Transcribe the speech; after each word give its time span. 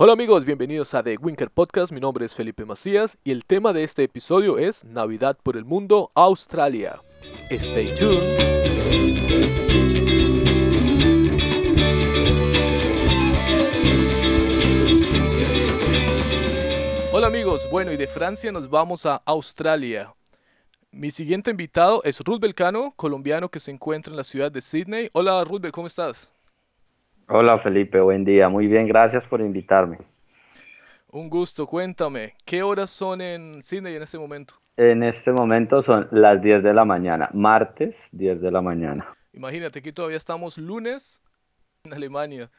Hola 0.00 0.12
amigos, 0.12 0.44
bienvenidos 0.44 0.94
a 0.94 1.02
The 1.02 1.16
Winker 1.16 1.50
Podcast. 1.50 1.92
Mi 1.92 1.98
nombre 1.98 2.24
es 2.24 2.32
Felipe 2.32 2.64
Macías 2.64 3.18
y 3.24 3.32
el 3.32 3.44
tema 3.44 3.72
de 3.72 3.82
este 3.82 4.04
episodio 4.04 4.56
es 4.56 4.84
Navidad 4.84 5.36
por 5.42 5.56
el 5.56 5.64
Mundo, 5.64 6.12
Australia. 6.14 7.02
Stay 7.50 7.92
tuned. 7.96 8.38
Hola 17.12 17.26
amigos, 17.26 17.68
bueno 17.72 17.90
y 17.90 17.96
de 17.96 18.06
Francia 18.06 18.52
nos 18.52 18.70
vamos 18.70 19.04
a 19.04 19.16
Australia. 19.26 20.14
Mi 20.92 21.10
siguiente 21.10 21.50
invitado 21.50 22.04
es 22.04 22.20
Ruth 22.20 22.38
Belcano, 22.38 22.92
colombiano 22.94 23.48
que 23.48 23.58
se 23.58 23.72
encuentra 23.72 24.12
en 24.12 24.16
la 24.16 24.22
ciudad 24.22 24.52
de 24.52 24.60
Sydney. 24.60 25.10
Hola 25.12 25.42
Ruth, 25.42 25.68
¿cómo 25.72 25.88
estás? 25.88 26.37
Hola 27.30 27.58
Felipe, 27.58 28.00
buen 28.00 28.24
día. 28.24 28.48
Muy 28.48 28.66
bien, 28.68 28.86
gracias 28.88 29.22
por 29.24 29.42
invitarme. 29.42 29.98
Un 31.10 31.28
gusto, 31.28 31.66
cuéntame, 31.66 32.32
¿qué 32.46 32.62
horas 32.62 32.88
son 32.88 33.20
en 33.20 33.60
Sydney 33.60 33.96
en 33.96 34.02
este 34.02 34.18
momento? 34.18 34.54
En 34.78 35.02
este 35.02 35.30
momento 35.30 35.82
son 35.82 36.08
las 36.10 36.40
10 36.40 36.62
de 36.62 36.72
la 36.72 36.86
mañana, 36.86 37.28
martes 37.34 37.96
10 38.12 38.40
de 38.40 38.50
la 38.50 38.62
mañana. 38.62 39.14
Imagínate 39.34 39.82
que 39.82 39.92
todavía 39.92 40.16
estamos 40.16 40.56
lunes 40.56 41.22
en 41.84 41.92
Alemania. 41.92 42.50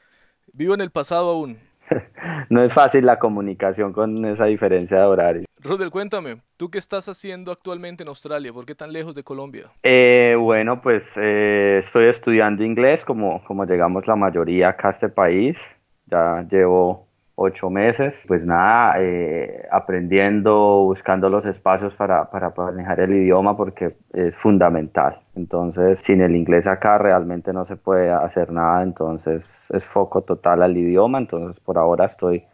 Vivo 0.53 0.75
en 0.75 0.81
el 0.81 0.91
pasado 0.91 1.31
aún. 1.31 1.57
no 2.49 2.63
es 2.63 2.71
fácil 2.71 3.07
la 3.07 3.17
comunicación 3.17 3.91
con 3.91 4.23
esa 4.23 4.45
diferencia 4.45 4.99
de 4.99 5.05
horario. 5.05 5.48
Rudel, 5.61 5.91
cuéntame, 5.91 6.37
¿tú 6.55 6.71
qué 6.71 6.77
estás 6.77 7.09
haciendo 7.09 7.51
actualmente 7.51 8.03
en 8.03 8.07
Australia? 8.07 8.53
¿Por 8.53 8.65
qué 8.65 8.75
tan 8.75 8.93
lejos 8.93 9.13
de 9.13 9.23
Colombia? 9.23 9.65
Eh, 9.83 10.33
bueno, 10.39 10.81
pues 10.81 11.03
eh, 11.17 11.81
estoy 11.83 12.05
estudiando 12.07 12.63
inglés, 12.63 13.03
como, 13.03 13.43
como 13.43 13.65
llegamos 13.65 14.07
la 14.07 14.15
mayoría 14.15 14.69
acá 14.69 14.87
a 14.87 14.91
este 14.91 15.09
país. 15.09 15.57
Ya 16.05 16.45
llevo 16.49 17.07
ocho 17.35 17.69
meses, 17.69 18.13
pues 18.25 18.41
nada, 18.45 18.95
eh, 18.99 19.67
aprendiendo, 19.69 20.85
buscando 20.85 21.29
los 21.29 21.45
espacios 21.45 21.93
para, 21.95 22.29
para 22.29 22.53
manejar 22.55 23.01
el 23.01 23.11
idioma 23.11 23.57
porque 23.57 23.89
es 24.13 24.33
fundamental. 24.37 25.19
Entonces, 25.35 25.99
sin 26.05 26.21
el 26.21 26.37
inglés 26.37 26.67
acá 26.67 26.97
realmente 26.97 27.51
no 27.51 27.65
se 27.65 27.75
puede 27.75 28.09
hacer 28.11 28.49
nada, 28.49 28.81
entonces 28.81 29.67
es 29.73 29.83
foco 29.83 30.21
total 30.21 30.63
al 30.63 30.77
idioma, 30.77 31.17
entonces 31.17 31.61
por 31.61 31.77
ahora 31.77 32.05
estoy 32.05 32.45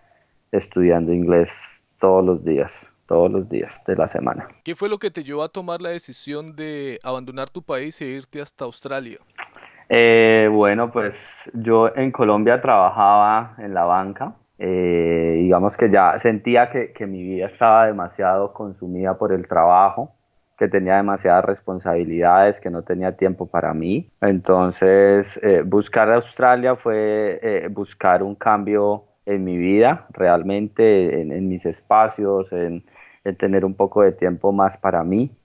estudiando 0.52 1.14
inglés 1.14 1.52
todos 2.00 2.26
los 2.26 2.44
días 2.44 2.92
todos 3.08 3.32
los 3.32 3.50
días 3.50 3.82
de 3.86 3.96
la 3.96 4.08
semana. 4.08 4.48
¿Qué 4.64 4.76
fue 4.76 4.90
lo 4.90 4.98
que 4.98 5.12
te 5.12 5.24
llevó 5.24 5.44
a 5.44 5.50
tomar 5.50 5.82
la 5.82 5.90
decisión 5.90 6.56
de 6.56 7.00
abandonar 7.04 7.50
tu 7.50 7.62
país 7.62 8.02
e 8.02 8.08
irte 8.08 8.42
hasta 8.42 8.66
Australia? 8.66 9.20
Eh, 9.90 10.50
bueno, 10.52 10.92
pues 10.92 11.16
yo 11.54 11.96
en 11.96 12.12
Colombia 12.12 12.60
trabajaba 12.60 13.56
en 13.60 13.74
la 13.74 13.84
banca 13.84 14.36
eh, 14.58 15.40
digamos 15.42 15.76
que 15.76 15.90
ya 15.90 16.18
sentía 16.20 16.70
que, 16.70 16.94
que, 16.94 17.06
mi 17.06 17.24
vida 17.24 17.48
estaba 17.48 17.88
demasiado 17.88 18.54
consumida 18.54 19.18
por 19.18 19.34
el 19.34 19.48
trabajo, 19.48 20.14
que 20.58 20.70
tenía 20.70 20.96
demasiadas 20.96 21.44
responsabilidades, 21.44 22.62
que 22.62 22.70
no 22.70 22.84
tenía 22.84 23.18
tiempo 23.18 23.48
para 23.48 23.74
mí. 23.74 24.10
Entonces, 24.22 25.38
eh, 25.44 25.64
buscar 25.66 26.10
Australia 26.12 26.76
fue 26.78 27.40
eh, 27.42 27.68
buscar 27.70 28.24
un 28.24 28.36
cambio 28.36 29.04
en 29.26 29.44
mi 29.44 29.58
vida, 29.58 30.06
realmente 30.12 31.22
en, 31.22 31.34
en 31.34 31.50
mis 31.50 31.66
espacios, 31.66 32.52
en, 32.54 32.84
en, 33.26 33.36
tener 33.36 33.66
un 33.66 33.74
poco 33.76 34.04
de 34.04 34.14
tiempo 34.14 34.52
más 34.52 34.78
para 34.78 35.04
mí 35.04 35.36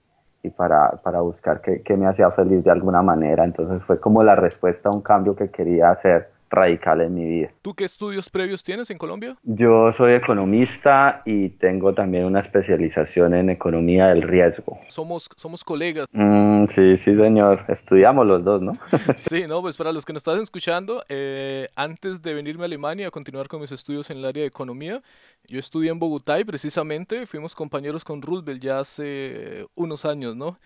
y 0.43 0.51
para, 0.51 0.91
para 1.03 1.21
buscar 1.21 1.61
qué 1.61 1.97
me 1.97 2.07
hacía 2.07 2.31
feliz 2.31 2.63
de 2.65 2.71
alguna 2.71 3.03
manera. 3.03 3.45
Entonces 3.45 3.83
fue 3.85 3.99
como 3.99 4.23
la 4.23 4.37
respuesta 4.37 4.89
a 4.89 4.93
un 4.93 5.03
cambio 5.03 5.35
que 5.35 5.51
quería 5.51 5.91
hacer 5.91 6.30
radical 6.51 7.01
en 7.01 7.15
mi 7.15 7.25
vida. 7.25 7.51
¿Tú 7.63 7.75
qué 7.75 7.85
estudios 7.85 8.29
previos 8.29 8.63
tienes 8.63 8.91
en 8.91 8.99
Colombia? 8.99 9.37
Yo 9.45 9.93
soy 9.97 10.15
economista 10.15 11.23
y 11.25 11.51
tengo 11.51 11.95
también 11.95 12.25
una 12.25 12.41
especialización 12.41 13.35
en 13.35 13.51
economía 13.51 14.09
del 14.09 14.23
riesgo. 14.23 14.81
Somos, 14.89 15.29
somos 15.37 15.65
colegas. 15.65 16.07
Mm, 16.13 16.67
sí, 16.67 16.97
sí, 16.97 17.15
señor. 17.15 17.65
Estudiamos 17.69 18.27
los 18.27 18.45
dos, 18.45 18.61
¿no? 18.61 18.73
sí, 19.15 19.45
no, 19.49 19.63
pues 19.63 19.77
para 19.77 19.93
los 19.93 20.05
que 20.05 20.13
nos 20.13 20.21
están 20.27 20.43
escuchando, 20.43 21.05
eh, 21.09 21.69
antes 21.77 22.21
de 22.21 22.35
venirme 22.35 22.65
a 22.65 22.67
Alemania 22.67 23.09
a 23.09 23.11
continuar 23.11 23.47
con 23.49 23.61
mis 23.61 23.73
estudios 23.73 24.11
en 24.11 24.19
el 24.19 24.25
área 24.25 24.43
de 24.43 24.49
economía, 24.49 25.01
yo 25.47 25.59
estudié 25.59 25.91
en 25.91 25.99
Bogotá 25.99 26.41
y 26.41 26.45
precisamente 26.45 27.27
fuimos 27.27 27.55
compañeros 27.55 28.05
con 28.05 28.21
Roosevelt 28.21 28.63
ya 28.63 28.81
hace 28.81 29.67
unos 29.75 30.05
años, 30.05 30.35
¿no? 30.37 30.59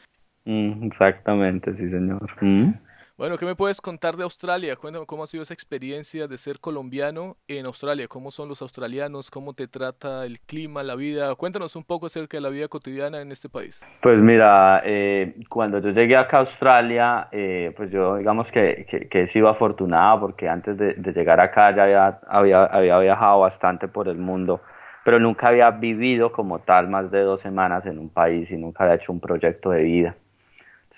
Mm, 0.46 0.86
exactamente, 0.86 1.72
sí, 1.72 1.90
señor. 1.90 2.30
Mm. 2.40 2.72
Bueno, 3.16 3.38
¿qué 3.38 3.46
me 3.46 3.54
puedes 3.54 3.80
contar 3.80 4.16
de 4.16 4.24
Australia? 4.24 4.74
Cuéntame 4.74 5.06
cómo 5.06 5.22
ha 5.22 5.28
sido 5.28 5.44
esa 5.44 5.54
experiencia 5.54 6.26
de 6.26 6.36
ser 6.36 6.58
colombiano 6.58 7.36
en 7.46 7.64
Australia. 7.64 8.08
¿Cómo 8.08 8.32
son 8.32 8.48
los 8.48 8.60
australianos? 8.60 9.30
¿Cómo 9.30 9.54
te 9.54 9.68
trata 9.68 10.26
el 10.26 10.40
clima, 10.40 10.82
la 10.82 10.96
vida? 10.96 11.32
Cuéntanos 11.36 11.76
un 11.76 11.84
poco 11.84 12.06
acerca 12.06 12.38
de 12.38 12.40
la 12.40 12.48
vida 12.48 12.66
cotidiana 12.66 13.20
en 13.20 13.30
este 13.30 13.48
país. 13.48 13.86
Pues 14.02 14.18
mira, 14.18 14.82
eh, 14.84 15.32
cuando 15.48 15.78
yo 15.78 15.90
llegué 15.90 16.16
acá 16.16 16.38
a 16.38 16.40
Australia, 16.40 17.28
eh, 17.30 17.72
pues 17.76 17.92
yo 17.92 18.16
digamos 18.16 18.48
que, 18.50 18.84
que, 19.08 19.22
he 19.22 19.28
sido 19.28 19.48
afortunado 19.48 20.18
porque 20.18 20.48
antes 20.48 20.76
de, 20.76 21.12
llegar 21.12 21.38
acá 21.38 21.70
ya 21.70 22.20
había, 22.26 22.64
había 22.64 22.98
viajado 22.98 23.38
bastante 23.38 23.86
por 23.86 24.08
el 24.08 24.18
mundo 24.18 24.60
pero 25.04 25.20
nunca 25.20 25.48
había 25.48 25.70
vivido 25.70 26.32
como 26.32 26.60
tal 26.60 26.88
más 26.88 27.10
de 27.10 27.20
dos 27.20 27.40
semanas 27.42 27.84
en 27.86 27.98
un 27.98 28.08
país 28.08 28.50
y 28.50 28.56
nunca 28.56 28.84
había 28.84 28.96
hecho 28.96 29.12
un 29.12 29.20
proyecto 29.20 29.70
de 29.70 29.82
vida 29.82 30.16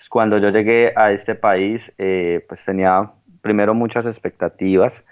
cuando 0.09 0.37
yo 0.37 0.49
llegué 0.49 0.93
a 0.95 1.11
este 1.11 1.35
país, 1.35 1.81
eh, 1.97 2.45
pues 2.47 2.63
tenía 2.65 3.11
primero 3.41 3.73
muchas 3.73 4.05
expectativas. 4.05 5.03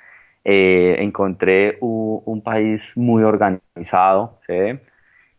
Eh, 0.43 0.97
encontré 0.99 1.77
un, 1.81 2.41
país 2.43 2.81
muy 2.95 3.23
organizado, 3.23 4.39
¿sí? 4.45 4.79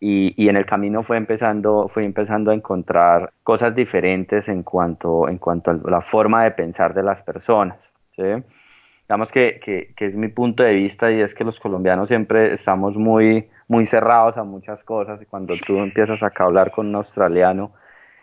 Y, 0.00 0.34
y, 0.36 0.48
en 0.48 0.56
el 0.56 0.66
camino 0.66 1.04
fue 1.04 1.16
empezando, 1.16 1.88
fui 1.88 2.04
empezando 2.04 2.50
a 2.50 2.54
encontrar 2.54 3.32
cosas 3.42 3.74
diferentes 3.74 4.48
en 4.48 4.62
cuanto, 4.62 5.28
en 5.28 5.38
cuanto 5.38 5.70
a 5.70 5.74
la 5.90 6.00
forma 6.02 6.44
de 6.44 6.50
pensar 6.50 6.92
de 6.92 7.02
las 7.02 7.22
personas. 7.22 7.90
¿sí? 8.16 8.22
Digamos 9.08 9.30
que, 9.30 9.60
que, 9.64 9.94
que, 9.96 10.06
es 10.06 10.14
mi 10.14 10.28
punto 10.28 10.64
de 10.64 10.74
vista 10.74 11.10
y 11.12 11.20
es 11.20 11.32
que 11.34 11.44
los 11.44 11.58
colombianos 11.60 12.08
siempre 12.08 12.54
estamos 12.54 12.96
muy, 12.96 13.48
muy 13.68 13.86
cerrados 13.86 14.36
a 14.36 14.44
muchas 14.44 14.82
cosas 14.84 15.22
y 15.22 15.26
cuando 15.26 15.54
tú 15.64 15.78
empiezas 15.78 16.22
acá 16.22 16.44
a 16.44 16.46
hablar 16.48 16.72
con 16.72 16.88
un 16.88 16.96
australiano, 16.96 17.72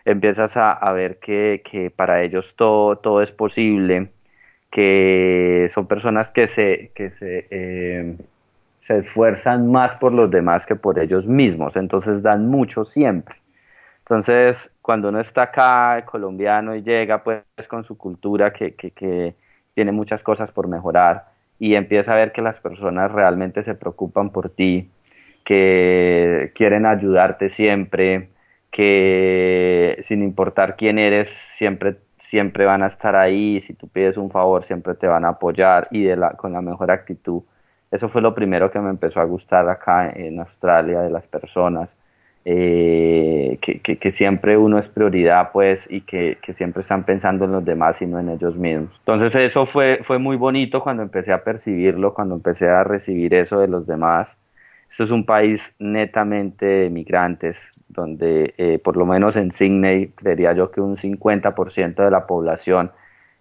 empiezas 0.04 0.52
a, 0.56 0.92
ver 0.92 1.18
que, 1.18 1.62
que, 1.70 1.90
para 1.90 2.22
ellos 2.22 2.54
todo, 2.56 2.96
todo 2.96 3.22
es 3.22 3.32
posible, 3.32 4.10
que 4.70 5.70
son 5.74 5.86
personas 5.86 6.30
que 6.30 6.48
se, 6.48 6.90
que 6.94 7.10
se, 7.10 7.46
eh, 7.50 8.16
se 8.86 8.98
esfuerzan 8.98 9.70
más 9.70 9.96
por 9.98 10.12
los 10.12 10.30
demás 10.30 10.66
que 10.66 10.76
por 10.76 10.98
ellos 10.98 11.26
mismos, 11.26 11.76
entonces 11.76 12.22
dan 12.22 12.48
mucho 12.48 12.84
siempre. 12.84 13.36
Entonces, 14.00 14.70
cuando 14.82 15.08
uno 15.08 15.20
está 15.20 15.44
acá, 15.44 16.04
colombiano, 16.04 16.74
y 16.76 16.82
llega 16.82 17.22
pues 17.24 17.42
con 17.68 17.84
su 17.84 17.96
cultura 17.96 18.52
que, 18.52 18.74
que, 18.74 18.90
que 18.90 19.34
tiene 19.74 19.92
muchas 19.92 20.22
cosas 20.22 20.50
por 20.52 20.68
mejorar, 20.68 21.26
y 21.58 21.74
empieza 21.76 22.12
a 22.12 22.16
ver 22.16 22.32
que 22.32 22.42
las 22.42 22.60
personas 22.60 23.10
realmente 23.12 23.64
se 23.64 23.74
preocupan 23.74 24.30
por 24.30 24.50
ti, 24.50 24.90
que 25.44 26.52
quieren 26.54 26.86
ayudarte 26.86 27.50
siempre, 27.50 28.28
que 28.74 30.04
sin 30.08 30.24
importar 30.24 30.74
quién 30.74 30.98
eres, 30.98 31.28
siempre, 31.56 31.96
siempre 32.28 32.64
van 32.64 32.82
a 32.82 32.88
estar 32.88 33.14
ahí, 33.14 33.60
si 33.60 33.72
tú 33.72 33.86
pides 33.86 34.16
un 34.16 34.30
favor, 34.30 34.64
siempre 34.64 34.94
te 34.94 35.06
van 35.06 35.24
a 35.24 35.28
apoyar 35.28 35.86
y 35.92 36.08
con 36.36 36.52
la 36.52 36.60
mejor 36.60 36.90
actitud. 36.90 37.42
Eso 37.92 38.08
fue 38.08 38.20
lo 38.20 38.34
primero 38.34 38.72
que 38.72 38.80
me 38.80 38.90
empezó 38.90 39.20
a 39.20 39.24
gustar 39.24 39.68
acá 39.68 40.10
en 40.10 40.40
Australia 40.40 41.02
de 41.02 41.10
las 41.10 41.24
personas, 41.28 41.88
eh, 42.44 43.58
que, 43.62 44.12
siempre 44.12 44.56
uno 44.56 44.78
es 44.80 44.88
prioridad 44.88 45.50
pues 45.52 45.86
y 45.88 46.00
que, 46.00 46.38
que, 46.42 46.52
siempre 46.54 46.82
están 46.82 47.04
pensando 47.04 47.44
en 47.44 47.52
los 47.52 47.64
demás 47.64 48.02
y 48.02 48.06
no 48.06 48.18
en 48.18 48.28
ellos 48.28 48.56
mismos. 48.56 48.90
Entonces 49.06 49.34
eso 49.36 49.66
fue, 49.66 50.00
fue 50.04 50.18
muy 50.18 50.36
bonito 50.36 50.82
cuando 50.82 51.04
empecé 51.04 51.32
a 51.32 51.44
percibirlo, 51.44 52.12
cuando 52.12 52.34
empecé 52.34 52.68
a 52.68 52.82
recibir 52.82 53.34
eso 53.34 53.60
de 53.60 53.68
los 53.68 53.86
demás. 53.86 54.36
Esto 54.94 55.02
es 55.02 55.10
un 55.10 55.26
país 55.26 55.60
netamente 55.80 56.66
de 56.66 56.88
migrantes, 56.88 57.58
donde 57.88 58.54
eh, 58.56 58.78
por 58.78 58.96
lo 58.96 59.04
menos 59.04 59.34
en 59.34 59.50
Sydney 59.50 60.12
creería 60.14 60.52
yo 60.52 60.70
que 60.70 60.80
un 60.80 60.96
50% 60.96 61.96
de 61.96 62.10
la 62.12 62.28
población 62.28 62.92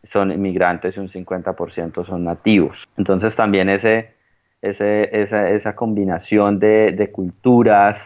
son 0.03 0.31
inmigrantes 0.31 0.97
y 0.97 0.99
un 0.99 1.09
50% 1.09 2.07
son 2.07 2.23
nativos. 2.23 2.89
Entonces 2.97 3.35
también 3.35 3.69
ese, 3.69 4.15
ese, 4.63 5.21
esa, 5.21 5.51
esa 5.51 5.75
combinación 5.75 6.57
de, 6.57 7.11
culturas, 7.13 8.01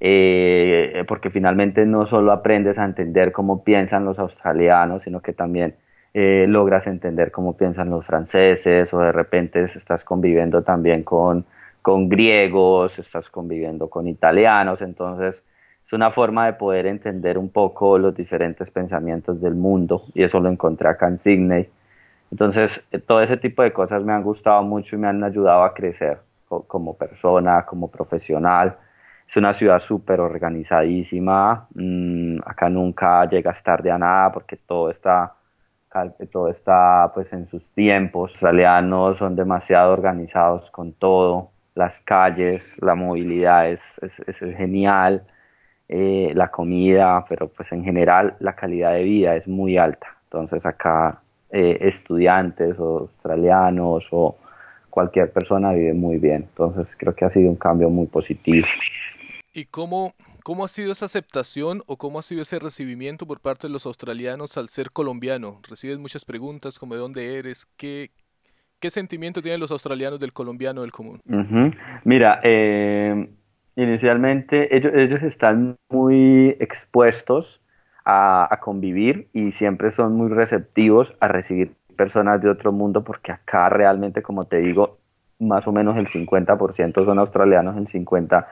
eh, 0.00 1.04
porque 1.06 1.28
finalmente 1.28 1.84
no 1.84 2.06
solo 2.06 2.32
aprendes 2.32 2.78
a 2.78 2.86
entender 2.86 3.32
cómo 3.32 3.64
piensan 3.64 4.06
los 4.06 4.18
australianos, 4.18 5.02
sino 5.02 5.20
que 5.20 5.34
también 5.34 5.74
eh, 6.14 6.46
logras 6.48 6.86
entender 6.86 7.32
cómo 7.32 7.54
piensan 7.54 7.90
los 7.90 8.06
franceses 8.06 8.94
o 8.94 9.00
de 9.00 9.12
repente 9.12 9.64
estás 9.64 10.04
conviviendo 10.04 10.62
también 10.62 11.02
con, 11.02 11.44
con 11.88 12.06
griegos, 12.06 12.98
estás 12.98 13.30
conviviendo 13.30 13.88
con 13.88 14.06
italianos, 14.06 14.82
entonces 14.82 15.42
es 15.86 15.92
una 15.94 16.10
forma 16.10 16.44
de 16.44 16.52
poder 16.52 16.84
entender 16.84 17.38
un 17.38 17.48
poco 17.48 17.96
los 17.96 18.14
diferentes 18.14 18.70
pensamientos 18.70 19.40
del 19.40 19.54
mundo 19.54 20.04
y 20.12 20.22
eso 20.22 20.38
lo 20.38 20.50
encontré 20.50 20.90
acá 20.90 21.08
en 21.08 21.18
Sydney. 21.18 21.66
Entonces, 22.30 22.82
eh, 22.92 22.98
todo 22.98 23.22
ese 23.22 23.38
tipo 23.38 23.62
de 23.62 23.72
cosas 23.72 24.02
me 24.04 24.12
han 24.12 24.22
gustado 24.22 24.62
mucho 24.64 24.96
y 24.96 24.98
me 24.98 25.08
han 25.08 25.24
ayudado 25.24 25.62
a 25.62 25.72
crecer 25.72 26.18
como 26.46 26.94
persona, 26.94 27.64
como 27.64 27.90
profesional. 27.90 28.76
Es 29.26 29.38
una 29.38 29.54
ciudad 29.54 29.80
súper 29.80 30.20
organizadísima. 30.20 31.68
Mm, 31.74 32.40
acá 32.44 32.68
nunca 32.68 33.24
llegas 33.30 33.62
tarde 33.62 33.90
a 33.90 33.96
nada 33.96 34.30
porque 34.30 34.56
todo 34.56 34.90
está, 34.90 35.32
todo 36.30 36.50
está 36.50 37.10
pues 37.14 37.32
en 37.32 37.48
sus 37.48 37.64
tiempos. 37.74 38.32
Los 38.32 38.42
australianos 38.42 39.16
son 39.16 39.34
demasiado 39.34 39.94
organizados 39.94 40.70
con 40.70 40.92
todo. 40.92 41.52
Las 41.78 42.00
calles, 42.00 42.60
la 42.78 42.96
movilidad 42.96 43.70
es, 43.70 43.80
es, 44.26 44.36
genial. 44.56 45.22
Eh, 45.88 46.32
la 46.34 46.50
comida, 46.50 47.24
pero 47.28 47.46
pues 47.46 47.70
en 47.70 47.84
general 47.84 48.34
la 48.40 48.56
calidad 48.56 48.94
de 48.94 49.04
vida 49.04 49.36
es 49.36 49.46
muy 49.46 49.78
alta. 49.78 50.08
Entonces 50.24 50.66
acá 50.66 51.22
eh, 51.52 51.78
estudiantes 51.80 52.76
o 52.80 52.98
australianos 53.02 54.04
o 54.10 54.36
cualquier 54.90 55.30
persona 55.30 55.72
vive 55.72 55.94
muy 55.94 56.18
bien. 56.18 56.48
Entonces 56.50 56.88
creo 56.96 57.14
que 57.14 57.24
ha 57.24 57.30
sido 57.30 57.48
un 57.48 57.56
cambio 57.56 57.88
muy 57.90 58.08
positivo. 58.08 58.66
¿Y 59.54 59.64
cómo, 59.66 60.14
cómo 60.42 60.64
ha 60.64 60.68
sido 60.68 60.90
esa 60.90 61.04
aceptación 61.04 61.84
o 61.86 61.96
cómo 61.96 62.18
ha 62.18 62.22
sido 62.22 62.42
ese 62.42 62.58
recibimiento 62.58 63.24
por 63.24 63.38
parte 63.38 63.68
de 63.68 63.72
los 63.72 63.86
australianos 63.86 64.58
al 64.58 64.68
ser 64.68 64.90
colombiano? 64.90 65.60
Recibes 65.68 65.98
muchas 65.98 66.24
preguntas 66.24 66.76
como 66.76 66.94
de 66.94 67.00
dónde 67.00 67.38
eres, 67.38 67.66
qué, 67.76 68.10
qué 68.80 68.90
sentimiento 68.90 69.42
tienen 69.42 69.60
los 69.60 69.70
australianos 69.70 70.20
del 70.20 70.32
colombiano 70.32 70.82
del 70.82 70.92
común. 70.92 71.20
Mira, 72.04 72.40
eh, 72.42 73.28
inicialmente 73.76 74.76
ellos, 74.76 74.92
ellos 74.94 75.22
están 75.22 75.76
muy 75.88 76.56
expuestos 76.60 77.60
a, 78.04 78.52
a, 78.52 78.60
convivir 78.60 79.28
y 79.32 79.52
siempre 79.52 79.92
son 79.92 80.14
muy 80.14 80.28
receptivos 80.28 81.12
a 81.20 81.28
recibir 81.28 81.72
personas 81.96 82.40
de 82.40 82.48
otro 82.48 82.72
mundo 82.72 83.04
porque 83.04 83.32
acá 83.32 83.68
realmente, 83.68 84.22
como 84.22 84.44
te 84.44 84.58
digo, 84.58 84.98
más 85.38 85.66
o 85.66 85.72
menos 85.72 85.96
el 85.96 86.06
50% 86.06 87.04
son 87.04 87.18
australianos, 87.18 87.76
el 87.76 87.86
50% 87.88 88.46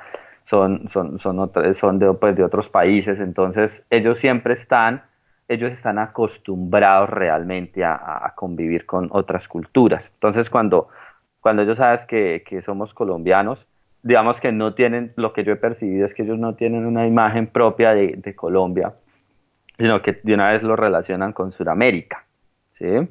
son, 0.49 0.89
son, 0.93 1.19
son, 1.21 1.51
son 1.81 1.99
de, 1.99 2.13
pues, 2.15 2.37
de 2.37 2.45
otros 2.45 2.69
países, 2.69 3.19
entonces 3.19 3.83
ellos 3.91 4.21
siempre 4.21 4.55
están, 4.55 5.03
ellos 5.49 5.73
están 5.73 5.99
acostumbrados 5.99 7.11
realmente 7.11 7.85
a, 7.85 8.33
convivir 8.35 8.87
con 8.87 9.09
otras 9.13 9.47
culturas. 9.49 10.11
Entonces 10.15 10.51
cuando, 10.51 10.89
cuando 11.41 11.63
ellos 11.63 11.79
sabes 11.79 12.05
que, 12.05 12.43
que 12.47 12.63
somos 12.63 12.93
colombianos, 12.93 13.65
digamos 14.03 14.41
que 14.41 14.53
no 14.53 14.75
tienen, 14.75 15.13
lo 15.17 15.33
que 15.33 15.45
yo 15.45 15.53
he 15.53 15.57
percibido 15.57 16.07
es 16.07 16.15
que 16.15 16.23
ellos 16.23 16.39
no 16.39 16.55
tienen 16.55 16.87
una 16.87 17.07
imagen 17.07 17.47
propia 17.47 17.95
de, 17.95 18.17
de 18.17 18.35
Colombia, 18.35 18.95
sino 19.79 20.03
que 20.03 20.21
de 20.23 20.35
una 20.35 20.53
vez 20.53 20.63
lo 20.63 20.77
relacionan 20.77 21.33
con 21.33 21.53
Sudamérica, 21.53 22.25
¿sí? 22.75 23.09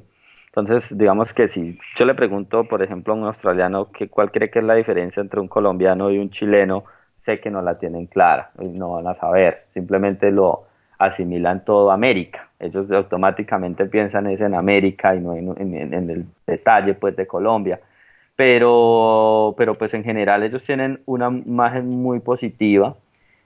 Entonces, 0.56 0.96
digamos 0.96 1.34
que 1.34 1.48
si 1.48 1.78
yo 1.96 2.06
le 2.06 2.14
pregunto, 2.14 2.64
por 2.64 2.82
ejemplo, 2.82 3.12
a 3.12 3.16
un 3.16 3.24
australiano 3.24 3.92
que 3.92 4.08
cuál 4.08 4.30
cree 4.30 4.50
que 4.50 4.60
es 4.60 4.64
la 4.64 4.74
diferencia 4.74 5.20
entre 5.20 5.38
un 5.38 5.48
colombiano 5.48 6.10
y 6.10 6.18
un 6.18 6.30
chileno, 6.30 6.84
sé 7.26 7.40
que 7.40 7.50
no 7.50 7.60
la 7.60 7.78
tienen 7.78 8.06
clara, 8.06 8.52
no 8.56 8.92
van 8.92 9.06
a 9.06 9.14
saber, 9.16 9.66
simplemente 9.74 10.30
lo 10.30 10.65
asimilan 10.98 11.64
todo 11.64 11.90
a 11.90 11.94
América. 11.94 12.48
Ellos 12.58 12.90
automáticamente 12.90 13.86
piensan 13.86 14.26
es 14.28 14.40
en 14.40 14.54
América 14.54 15.14
y 15.14 15.20
no 15.20 15.34
en, 15.34 15.92
el 15.92 16.26
detalle 16.46 16.94
pues 16.94 17.16
de 17.16 17.26
Colombia. 17.26 17.80
Pero, 18.34 19.54
pero 19.56 19.74
pues 19.74 19.94
en 19.94 20.04
general 20.04 20.42
ellos 20.42 20.62
tienen 20.62 21.00
una 21.06 21.28
imagen 21.28 21.88
muy 21.88 22.20
positiva, 22.20 22.94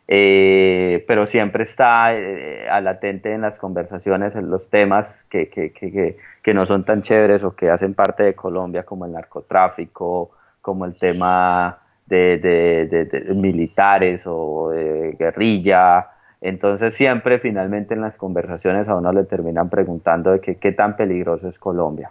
eh, 0.08 1.04
pero 1.06 1.26
siempre 1.28 1.64
está 1.64 2.12
eh, 2.12 2.66
latente 2.82 3.32
en 3.32 3.42
las 3.42 3.54
conversaciones, 3.54 4.34
en 4.34 4.50
los 4.50 4.68
temas 4.68 5.06
que, 5.30 5.48
que, 5.48 5.72
que, 5.72 6.16
que 6.42 6.54
no 6.54 6.66
son 6.66 6.84
tan 6.84 7.02
chéveres 7.02 7.44
o 7.44 7.54
que 7.54 7.70
hacen 7.70 7.94
parte 7.94 8.24
de 8.24 8.34
Colombia, 8.34 8.82
como 8.82 9.06
el 9.06 9.12
narcotráfico, 9.12 10.32
como 10.60 10.84
el 10.84 10.96
tema 10.96 11.78
de, 12.06 13.32
militares 13.34 14.22
o 14.26 14.70
de 14.70 15.16
guerrilla. 15.18 16.06
Entonces 16.40 16.94
siempre 16.94 17.38
finalmente 17.38 17.94
en 17.94 18.00
las 18.00 18.16
conversaciones 18.16 18.88
a 18.88 18.96
uno 18.96 19.12
le 19.12 19.24
terminan 19.24 19.68
preguntando 19.68 20.32
de 20.32 20.40
qué 20.40 20.72
tan 20.72 20.96
peligroso 20.96 21.48
es 21.48 21.58
Colombia, 21.58 22.10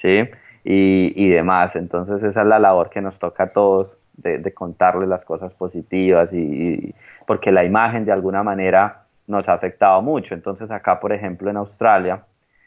¿sí? 0.00 0.28
Y, 0.64 1.12
y, 1.16 1.28
demás. 1.28 1.76
Entonces 1.76 2.22
esa 2.22 2.42
es 2.42 2.46
la 2.46 2.58
labor 2.58 2.90
que 2.90 3.00
nos 3.00 3.18
toca 3.18 3.44
a 3.44 3.48
todos 3.48 3.96
de, 4.22 4.52
contarles 4.52 5.08
las 5.08 5.24
cosas 5.24 5.52
positivas 5.54 6.32
y, 6.32 6.94
porque 7.26 7.52
la 7.52 7.64
imagen 7.64 8.04
de 8.04 8.12
alguna 8.12 8.42
manera 8.42 9.04
nos 9.26 9.48
ha 9.48 9.54
afectado 9.54 10.02
mucho. 10.02 10.34
Entonces 10.34 10.70
acá, 10.70 11.00
por 11.00 11.12
ejemplo, 11.12 11.50
en 11.50 11.56
Australia, 11.56 12.24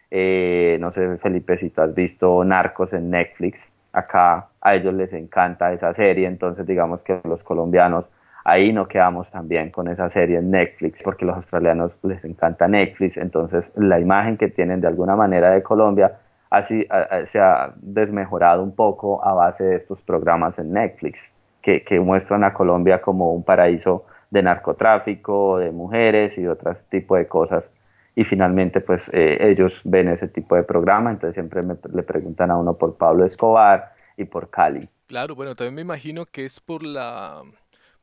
eh, 0.09 0.77
no 0.79 0.91
sé, 0.93 1.17
Felipe, 1.17 1.57
si 1.57 1.69
tú 1.69 1.81
has 1.81 1.93
visto 1.93 2.43
Narcos 2.43 2.93
en 2.93 3.09
Netflix, 3.09 3.67
acá 3.91 4.47
a 4.61 4.75
ellos 4.75 4.93
les 4.93 5.13
encanta 5.13 5.71
esa 5.73 5.93
serie, 5.93 6.27
entonces 6.27 6.65
digamos 6.65 7.01
que 7.01 7.19
los 7.25 7.43
colombianos 7.43 8.05
ahí 8.43 8.73
no 8.73 8.87
quedamos 8.87 9.29
también 9.31 9.71
con 9.71 9.87
esa 9.87 10.09
serie 10.09 10.37
en 10.37 10.51
Netflix, 10.51 11.01
porque 11.03 11.25
los 11.25 11.35
australianos 11.37 11.91
les 12.03 12.23
encanta 12.25 12.67
Netflix, 12.67 13.17
entonces 13.17 13.65
la 13.75 13.99
imagen 13.99 14.37
que 14.37 14.49
tienen 14.49 14.81
de 14.81 14.87
alguna 14.87 15.15
manera 15.15 15.51
de 15.51 15.63
Colombia 15.63 16.19
así 16.53 16.87
se 17.27 17.39
ha 17.39 17.73
desmejorado 17.77 18.61
un 18.61 18.75
poco 18.75 19.25
a 19.25 19.33
base 19.33 19.63
de 19.63 19.75
estos 19.77 19.99
programas 20.01 20.57
en 20.59 20.71
Netflix, 20.71 21.19
que, 21.63 21.99
muestran 21.99 22.43
a 22.43 22.53
Colombia 22.53 23.01
como 23.01 23.33
un 23.33 23.43
paraíso 23.43 24.05
de 24.29 24.43
narcotráfico, 24.43 25.57
de 25.57 25.71
mujeres 25.71 26.37
y 26.37 26.45
otros 26.45 26.77
tipos 26.89 27.17
de 27.17 27.27
cosas. 27.27 27.63
Y 28.15 28.23
finalmente 28.25 28.81
pues 28.81 29.09
eh, 29.13 29.37
ellos 29.39 29.81
ven 29.83 30.09
ese 30.09 30.27
tipo 30.27 30.55
de 30.55 30.61
programa, 30.61 31.09
entonces 31.09 31.33
siempre 31.33 31.63
le 31.63 32.03
preguntan 32.03 32.51
a 32.51 32.57
uno 32.57 32.75
por 32.75 32.97
Pablo 32.97 33.25
Escobar 33.25 33.93
y 34.15 34.25
por 34.25 34.51
Cali. 34.51 34.81
Claro, 35.07 35.33
bueno, 35.33 35.55
también 35.55 35.73
me 35.73 35.81
imagino 35.81 36.23
que 36.25 36.45
es 36.45 36.59
por 36.59 36.83
la, 36.83 37.41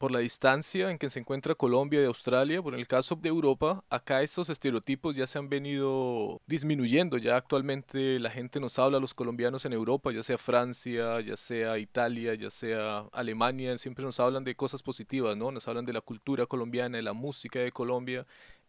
por 0.00 0.12
la 0.12 0.20
distancia 0.20 0.91
en 0.91 0.97
que 0.97 1.11
se 1.11 1.20
encuentra 1.20 1.55
Colombia 1.55 2.00
y 2.00 2.06
Australia. 2.06 2.62
Por 2.62 2.75
el 2.75 2.87
caso 2.88 3.17
de 3.17 3.29
Europa, 3.29 3.85
acá 3.91 4.23
estos 4.23 4.49
estereotipos 4.49 5.14
ya 5.14 5.26
se 5.26 5.38
han 5.38 5.50
venido 5.50 6.41
disminuyendo. 6.47 7.19
Ya 7.19 7.37
actualmente 7.37 8.19
la 8.19 8.31
gente 8.31 8.61
nos 8.61 8.79
habla, 8.79 8.99
los 8.99 9.12
colombianos 9.12 9.67
en 9.67 9.75
Europa, 9.75 10.11
ya 10.11 10.23
sea 10.23 10.38
Francia, 10.38 11.20
ya 11.20 11.37
sea 11.37 11.76
Italia, 11.76 12.35
ya 12.35 12.49
sea 12.49 13.00
Alemania, 13.12 13.76
siempre 13.76 14.02
nos 14.02 14.19
hablan 14.20 14.43
de 14.43 14.55
cosas 14.55 14.82
positivas, 14.82 15.37
¿no? 15.37 15.52
Nos 15.52 15.69
hablan 15.69 15.85
de 15.85 15.93
la 15.93 16.00
cultura 16.00 16.47
colombiana, 16.47 16.97
de 16.97 17.02
la 17.02 17.12
música 17.12 17.58
de 17.58 17.70
Colombia. 17.70 18.26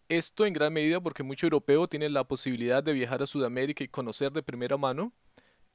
Esto 0.10 0.45
en 0.45 0.51
gran 0.51 0.74
medida 0.74 1.00
porque 1.00 1.24
mucho 1.24 1.45
europeo 1.45 1.88
tiene 1.88 2.10
la 2.10 2.25
posibilidad 2.25 2.83
de 2.83 2.92
viajar 2.92 3.24
a 3.24 3.25
Sudamérica 3.25 3.86
y 3.86 3.88
conocer 3.88 4.33
de 4.33 4.44
primera 4.44 4.75
mano 4.75 5.13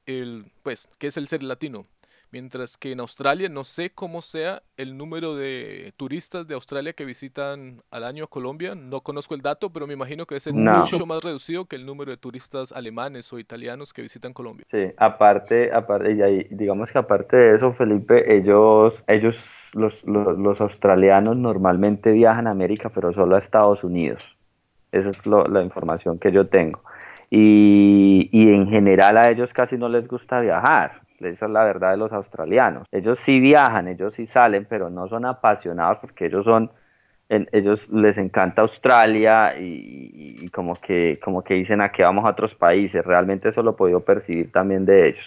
el, 0.05 0.51
pues, 0.61 0.87
qué 0.99 1.07
es 1.07 1.17
el 1.17 1.27
ser 1.27 1.41
latino. 1.41 1.87
Mientras 2.29 2.75
que 2.75 2.91
en 2.91 2.99
Australia 2.99 3.47
no 3.47 3.63
sé 3.63 3.91
cómo 3.91 4.21
sea 4.21 4.61
el 4.75 4.97
número 4.97 5.35
de 5.35 5.93
turistas 5.95 6.45
de 6.45 6.55
Australia 6.55 6.91
que 6.91 7.05
visitan 7.05 7.81
al 7.89 8.03
año 8.03 8.25
a 8.25 8.27
Colombia. 8.27 8.75
No 8.75 8.99
conozco 8.99 9.33
el 9.33 9.41
dato, 9.41 9.69
pero 9.69 9.87
me 9.87 9.93
imagino 9.93 10.25
que 10.25 10.35
es 10.35 10.51
mucho 10.51 11.05
más 11.05 11.23
reducido 11.23 11.65
que 11.65 11.77
el 11.77 11.85
número 11.85 12.11
de 12.11 12.17
turistas 12.17 12.73
alemanes 12.73 13.31
o 13.31 13.39
italianos 13.39 13.93
que 13.93 14.01
visitan 14.01 14.33
Colombia. 14.33 14.65
Sí, 14.69 14.91
aparte, 14.97 15.71
aparte 15.71 16.11
y 16.11 16.43
digamos 16.53 16.91
que 16.91 16.97
aparte 16.97 17.37
de 17.37 17.55
eso, 17.55 17.73
Felipe, 17.73 18.35
ellos, 18.35 19.01
ellos 19.07 19.39
los, 19.73 19.93
los, 20.03 20.59
australianos 20.59 21.37
normalmente 21.37 22.11
viajan 22.11 22.47
a 22.47 22.51
América, 22.51 22.89
pero 22.93 23.13
solo 23.13 23.37
a 23.37 23.39
Estados 23.39 23.85
Unidos. 23.85 24.35
Esa 24.91 25.11
es 25.11 25.25
la 25.25 25.63
información 25.63 26.19
que 26.19 26.31
yo 26.31 26.45
tengo. 26.45 26.81
Y, 27.29 28.29
y 28.31 28.53
en 28.53 28.67
general 28.67 29.17
a 29.17 29.29
ellos 29.29 29.51
casi 29.53 29.77
no 29.77 29.87
les 29.87 30.07
gusta 30.07 30.39
viajar 30.39 31.06
esa 31.19 31.45
es 31.45 31.51
la 31.51 31.63
verdad 31.63 31.91
de 31.91 31.97
los 31.97 32.11
australianos. 32.11 32.87
Ellos 32.91 33.19
sí 33.19 33.39
viajan, 33.39 33.87
ellos 33.87 34.15
sí 34.15 34.27
salen, 34.27 34.65
pero 34.69 34.89
no 34.89 35.07
son 35.07 35.25
apasionados 35.25 35.99
porque 35.99 36.27
ellos 36.27 36.45
son, 36.45 36.71
ellos 37.29 37.79
les 37.89 38.17
encanta 38.17 38.61
Australia 38.61 39.49
y, 39.59 40.47
como 40.49 40.73
que 40.73 41.19
como 41.23 41.43
que 41.43 41.55
dicen 41.55 41.81
a 41.81 41.91
que 41.91 42.03
vamos 42.03 42.25
a 42.25 42.29
otros 42.29 42.53
países. 42.55 43.03
Realmente 43.05 43.49
eso 43.49 43.61
lo 43.61 43.71
he 43.71 43.75
podido 43.75 43.99
percibir 44.01 44.51
también 44.51 44.85
de 44.85 45.09
ellos. 45.09 45.25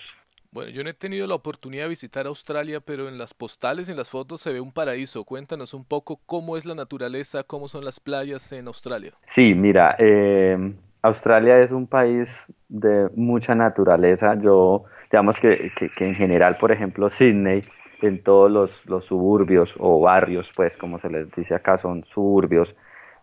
Bueno, 0.52 0.72
yo 0.72 0.82
no 0.82 0.90
he 0.90 0.94
tenido 0.94 1.28
la 1.28 1.36
oportunidad 1.36 1.84
de 1.84 1.90
visitar 1.90 2.26
Australia, 2.26 2.80
pero 2.80 3.08
en 3.08 3.18
las 3.18 3.34
postales 3.34 3.88
en 3.88 3.96
las 3.96 4.10
fotos 4.10 4.40
se 4.40 4.52
ve 4.52 4.60
un 4.60 4.72
paraíso. 4.72 5.22
Cuéntanos 5.24 5.74
un 5.74 5.84
poco 5.84 6.20
cómo 6.26 6.56
es 6.56 6.66
la 6.66 6.74
naturaleza, 6.74 7.44
cómo 7.44 7.68
son 7.68 7.84
las 7.84 8.00
playas 8.00 8.50
en 8.50 8.66
Australia. 8.66 9.12
Sí, 9.26 9.54
mira, 9.54 9.94
eh, 10.00 10.74
Australia 11.02 11.60
es 11.60 11.70
un 11.70 11.86
país 11.86 12.46
de 12.68 13.08
mucha 13.14 13.54
naturaleza. 13.54 14.34
Yo 14.42 14.84
digamos 15.10 15.40
que, 15.40 15.72
que, 15.76 16.04
en 16.04 16.14
general, 16.14 16.56
por 16.60 16.72
ejemplo, 16.72 17.10
Sydney, 17.10 17.62
en 18.02 18.22
todos 18.22 18.50
los, 18.50 18.70
los, 18.86 19.04
suburbios 19.04 19.74
o 19.78 20.00
barrios, 20.00 20.48
pues 20.56 20.76
como 20.76 20.98
se 21.00 21.10
les 21.10 21.30
dice 21.32 21.54
acá, 21.54 21.78
son 21.78 22.04
suburbios, 22.04 22.74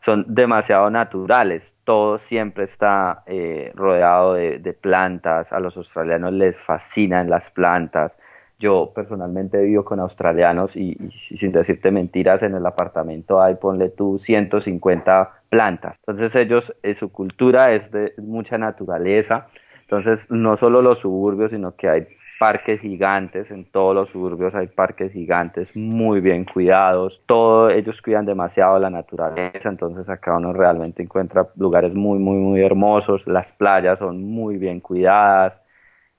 son 0.06 0.25
demasiado 0.27 0.89
naturales. 0.89 1.74
Todo 1.84 2.20
siempre 2.20 2.65
está 2.65 3.24
eh, 3.25 3.72
rodeado 3.74 4.34
de, 4.34 4.60
de, 4.60 4.74
plantas. 4.74 5.51
A 5.51 5.60
los 5.60 5.75
australianos 5.77 6.34
les 6.34 6.58
fascinan 6.58 7.29
las 7.29 7.50
plantas. 7.51 8.12
Yo 8.60 8.91
personalmente 8.94 9.62
vivo 9.62 9.86
con 9.86 10.00
australianos 10.00 10.75
y, 10.75 10.96
sin 11.12 11.51
decirte 11.51 11.91
mentiras, 11.91 12.44
en 12.44 12.56
el 12.56 12.65
apartamento 12.65 13.41
hay, 13.41 13.56
ponle 13.56 13.89
tú, 13.89 14.17
150 14.17 15.32
plantas. 15.50 15.98
Entonces 16.06 16.36
ellos, 16.36 16.75
eh, 16.84 16.94
su 16.94 17.12
cultura 17.12 17.74
es 17.74 17.91
de 17.91 18.13
mucha 18.17 18.58
naturaleza 18.58 19.48
entonces, 19.89 20.29
no 20.29 20.58
solo 20.58 20.82
los 20.82 21.00
suburbios, 21.00 21.51
sino 21.51 21.77
que 21.77 21.88
hay 21.88 22.08
parques 22.39 22.82
gigantes, 22.82 23.50
en 23.50 23.63
todos 23.72 23.96
los 23.96 24.10
suburbios 24.10 24.53
hay 24.53 24.67
parques 24.67 25.13
gigantes 25.13 25.75
muy 25.77 26.20
bien 26.20 26.44
cuidados, 26.44 27.22
todo, 27.25 27.70
ellos 27.70 28.00
cuidan 28.01 28.25
demasiado 28.25 28.77
la 28.79 28.89
naturaleza, 28.89 29.70
entonces 29.70 30.08
acá 30.10 30.36
uno 30.36 30.51
realmente 30.51 31.01
encuentra 31.01 31.48
lugares 31.56 31.94
muy, 31.94 32.20
muy, 32.20 32.36
muy 32.36 32.62
hermosos, 32.62 33.25
las 33.27 33.50
playas 33.53 33.98
son 33.98 34.22
muy 34.24 34.58
bien 34.58 34.82
cuidadas, 34.82 35.60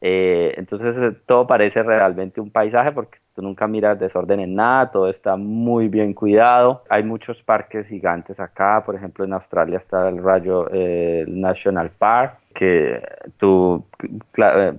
eh, 0.01 0.55
entonces 0.57 0.97
eh, 0.97 1.17
todo 1.27 1.47
parece 1.47 1.83
realmente 1.83 2.41
un 2.41 2.51
paisaje 2.51 2.93
porque 2.93 3.19
tú 3.35 3.43
nunca 3.43 3.67
miras 3.67 3.99
desorden 3.99 4.41
en 4.41 4.55
nada, 4.55 4.91
todo 4.91 5.09
está 5.09 5.37
muy 5.37 5.89
bien 5.89 6.15
cuidado. 6.15 6.85
Hay 6.89 7.03
muchos 7.03 7.43
parques 7.43 7.87
gigantes 7.89 8.39
acá, 8.39 8.83
por 8.87 8.95
ejemplo 8.95 9.25
en 9.25 9.33
Australia 9.33 9.79
está 9.79 10.09
el 10.09 10.23
Rayo 10.23 10.69
eh, 10.73 11.25
National 11.29 11.91
Park, 11.91 12.39
que 12.59 13.01
tú 13.37 13.85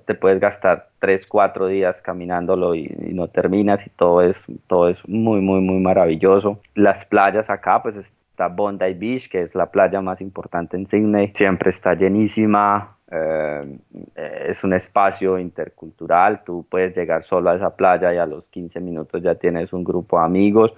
te 0.05 0.13
puedes 0.15 0.41
gastar 0.41 0.89
3, 1.00 1.25
4 1.25 1.67
días 1.67 1.95
caminándolo 2.01 2.75
y, 2.75 2.89
no 3.13 3.29
terminas 3.29 3.88
y 3.88 3.89
todo 3.91 4.21
es, 4.21 4.38
todo 4.67 4.89
es 4.89 4.98
muy, 5.07 5.39
muy, 5.39 5.62
muy 5.62 5.79
maravilloso. 5.79 6.59
Las 6.75 7.05
playas 7.05 7.50
acá, 7.50 7.81
pues 7.81 7.95
está 7.95 8.50
Bondi 8.50 8.93
Beach, 8.95 9.29
que 9.29 9.43
es 9.43 9.55
la 9.55 9.67
playa 9.67 10.01
más 10.01 10.19
importante 10.19 10.75
en 10.75 10.88
Sydney, 10.88 11.31
siempre 11.33 11.69
está 11.69 11.93
llenísima, 11.93 12.98
eh, 13.09 13.62
es 14.50 14.62
un 14.62 14.74
espacio 14.74 15.39
intercultural, 15.39 16.43
tú 16.43 16.65
puedes 16.69 16.93
llegar 16.98 17.24
solo 17.24 17.50
a 17.50 17.55
esa 17.55 17.74
playa 17.77 18.13
y 18.13 18.17
a 18.17 18.25
los 18.25 18.43
15 18.48 18.81
minutos 18.81 19.24
ya 19.24 19.36
tienes 19.36 19.71
un 19.71 19.86
grupo 19.86 20.19
de 20.19 20.25
amigos, 20.25 20.74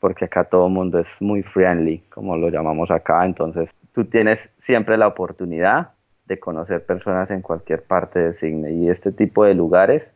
porque 0.00 0.24
acá 0.24 0.42
todo 0.42 0.66
el 0.66 0.72
mundo 0.72 0.98
es 0.98 1.08
muy 1.20 1.44
friendly, 1.44 1.98
como 2.08 2.36
lo 2.36 2.48
llamamos 2.48 2.90
acá, 2.90 3.24
entonces 3.24 3.72
tú 3.94 4.04
tienes 4.06 4.50
siempre 4.58 4.98
la 4.98 5.06
oportunidad 5.06 5.92
de 6.26 6.38
conocer 6.38 6.84
personas 6.84 7.30
en 7.30 7.42
cualquier 7.42 7.82
parte 7.82 8.18
de 8.18 8.32
Sydney 8.32 8.84
y 8.84 8.90
este 8.90 9.12
tipo 9.12 9.44
de 9.44 9.54
lugares 9.54 10.14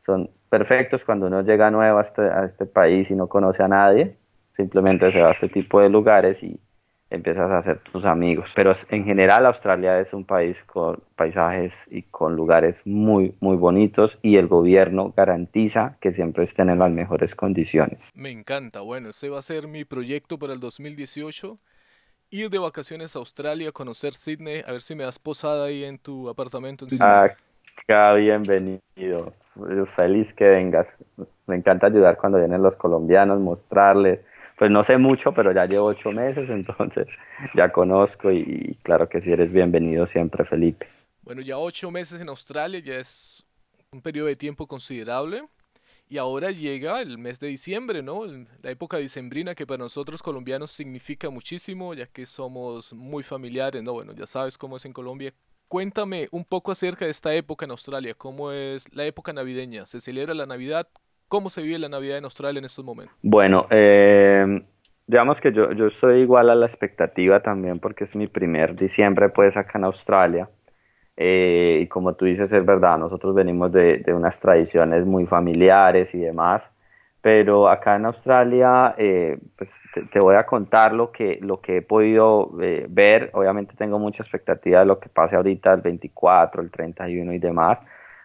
son 0.00 0.30
perfectos 0.48 1.04
cuando 1.04 1.26
uno 1.26 1.42
llega 1.42 1.70
nuevo 1.70 1.98
a 1.98 2.02
este, 2.02 2.22
a 2.22 2.44
este 2.44 2.66
país 2.66 3.10
y 3.10 3.14
no 3.14 3.26
conoce 3.26 3.62
a 3.62 3.68
nadie, 3.68 4.16
simplemente 4.56 5.12
se 5.12 5.20
va 5.20 5.28
a 5.28 5.32
este 5.32 5.48
tipo 5.48 5.80
de 5.80 5.88
lugares 5.88 6.42
y 6.42 6.58
empiezas 7.10 7.50
a 7.50 7.58
hacer 7.58 7.80
tus 7.80 8.04
amigos. 8.04 8.48
Pero 8.54 8.74
en 8.90 9.04
general 9.04 9.46
Australia 9.46 10.00
es 10.00 10.12
un 10.12 10.24
país 10.24 10.62
con 10.64 11.02
paisajes 11.16 11.74
y 11.90 12.02
con 12.02 12.36
lugares 12.36 12.76
muy, 12.84 13.34
muy 13.40 13.56
bonitos 13.56 14.18
y 14.22 14.36
el 14.36 14.46
gobierno 14.46 15.12
garantiza 15.16 15.96
que 16.00 16.12
siempre 16.12 16.44
estén 16.44 16.70
en 16.70 16.78
las 16.78 16.90
mejores 16.90 17.34
condiciones. 17.34 18.00
Me 18.14 18.30
encanta. 18.30 18.80
Bueno, 18.80 19.10
ese 19.10 19.28
va 19.28 19.38
a 19.38 19.42
ser 19.42 19.68
mi 19.68 19.84
proyecto 19.84 20.38
para 20.38 20.52
el 20.52 20.60
2018. 20.60 21.58
Ir 22.30 22.50
de 22.50 22.58
vacaciones 22.58 23.16
a 23.16 23.20
Australia, 23.20 23.72
conocer 23.72 24.14
Sydney, 24.14 24.62
a 24.66 24.72
ver 24.72 24.82
si 24.82 24.94
me 24.94 25.04
das 25.04 25.18
posada 25.18 25.66
ahí 25.66 25.84
en 25.84 25.98
tu 25.98 26.28
apartamento. 26.28 26.86
En 26.90 27.02
Acá, 27.02 28.14
bienvenido. 28.14 29.32
Feliz 29.96 30.32
que 30.34 30.44
vengas. 30.44 30.88
Me 31.46 31.56
encanta 31.56 31.86
ayudar 31.86 32.16
cuando 32.18 32.38
vienen 32.38 32.62
los 32.62 32.76
colombianos, 32.76 33.40
mostrarles 33.40 34.20
pues 34.58 34.70
no 34.70 34.82
sé 34.82 34.98
mucho, 34.98 35.32
pero 35.32 35.52
ya 35.52 35.66
llevo 35.66 35.86
ocho 35.86 36.10
meses, 36.10 36.50
entonces 36.50 37.06
ya 37.54 37.70
conozco 37.70 38.30
y, 38.30 38.76
claro 38.82 39.08
que 39.08 39.20
sí 39.20 39.30
eres 39.30 39.52
bienvenido 39.52 40.06
siempre, 40.08 40.44
Felipe. 40.44 40.88
Bueno, 41.22 41.40
ya 41.42 41.58
ocho 41.58 41.90
meses 41.90 42.20
en 42.20 42.28
Australia 42.28 42.80
ya 42.80 42.96
es 42.96 43.44
un 43.92 44.02
periodo 44.02 44.26
de 44.26 44.36
tiempo 44.36 44.66
considerable. 44.66 45.44
Y 46.10 46.16
ahora 46.16 46.50
llega 46.50 47.02
el 47.02 47.18
mes 47.18 47.38
de 47.38 47.48
diciembre, 47.48 48.02
¿no? 48.02 48.22
La 48.62 48.70
época 48.70 48.96
dicembrina 48.96 49.54
que 49.54 49.66
para 49.66 49.78
nosotros 49.78 50.22
colombianos 50.22 50.70
significa 50.70 51.28
muchísimo, 51.28 51.92
ya 51.92 52.06
que 52.06 52.24
somos 52.24 52.94
muy 52.94 53.22
familiares, 53.22 53.82
¿no? 53.82 53.92
Bueno, 53.92 54.12
ya 54.14 54.26
sabes 54.26 54.56
cómo 54.56 54.78
es 54.78 54.86
en 54.86 54.94
Colombia. 54.94 55.32
Cuéntame 55.68 56.28
un 56.30 56.46
poco 56.46 56.72
acerca 56.72 57.04
de 57.04 57.10
esta 57.10 57.34
época 57.34 57.66
en 57.66 57.72
Australia, 57.72 58.14
cómo 58.16 58.52
es 58.52 58.94
la 58.96 59.04
época 59.04 59.34
navideña. 59.34 59.84
¿Se 59.84 60.00
celebra 60.00 60.32
la 60.32 60.46
Navidad? 60.46 60.88
¿Cómo 61.28 61.50
se 61.50 61.60
vive 61.60 61.78
la 61.78 61.90
Navidad 61.90 62.16
en 62.16 62.24
Australia 62.24 62.58
en 62.58 62.64
estos 62.64 62.86
momentos? 62.86 63.14
Bueno, 63.20 63.66
eh, 63.70 64.62
digamos 65.06 65.42
que 65.42 65.52
yo, 65.52 65.72
yo 65.72 65.88
estoy 65.88 66.22
igual 66.22 66.48
a 66.48 66.54
la 66.54 66.64
expectativa 66.64 67.40
también 67.40 67.80
porque 67.80 68.04
es 68.04 68.16
mi 68.16 68.28
primer 68.28 68.74
diciembre 68.76 69.28
pues 69.28 69.54
acá 69.58 69.76
en 69.76 69.84
Australia. 69.84 70.48
Eh, 71.20 71.80
y 71.82 71.88
como 71.88 72.14
tú 72.14 72.26
dices, 72.26 72.52
es 72.52 72.64
verdad, 72.64 72.96
nosotros 72.96 73.34
venimos 73.34 73.72
de, 73.72 73.98
de, 73.98 74.14
unas 74.14 74.38
tradiciones 74.38 75.04
muy 75.04 75.26
familiares 75.26 76.14
y 76.14 76.20
demás, 76.20 76.70
pero 77.20 77.68
acá 77.68 77.96
en 77.96 78.06
Australia, 78.06 78.94
eh, 78.96 79.36
pues 79.56 79.68
te, 80.12 80.20
voy 80.20 80.36
a 80.36 80.46
contar 80.46 80.92
lo 80.94 81.10
que, 81.10 81.40
lo 81.42 81.60
que 81.60 81.78
he 81.78 81.82
podido 81.82 82.50
ver, 82.88 83.30
obviamente 83.32 83.74
tengo 83.76 83.98
mucha 83.98 84.22
expectativa 84.22 84.78
de 84.78 84.86
lo 84.86 85.00
que 85.00 85.08
pase 85.08 85.34
ahorita 85.34 85.72
el 85.74 85.80
24, 85.80 86.62
el 86.62 86.70
31 86.70 87.32
y 87.32 87.38
demás, 87.40 87.78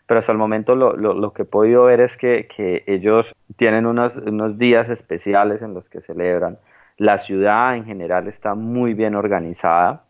pero 0.05 0.19
hasta 0.19 0.31
el 0.31 0.37
momento 0.37 0.75
lo, 0.75 0.95
lo, 0.95 1.15
lo 1.15 1.33
que 1.33 1.41
he 1.43 1.45
podido 1.45 1.85
ver 1.85 1.99
es 1.99 2.15
que, 2.15 2.47
que 2.55 2.83
ellos 2.85 3.25
tienen 3.57 3.87
unos, 3.87 4.15
unos, 4.17 4.59
días 4.59 4.87
especiales 4.89 5.63
en 5.63 5.73
los 5.73 5.89
que 5.89 5.99
celebran. 6.01 6.59
La 6.97 7.17
ciudad 7.17 7.75
en 7.75 7.85
general 7.85 8.27
está 8.27 8.53
muy 8.53 8.93
bien 8.93 9.15
organizada. 9.15 10.03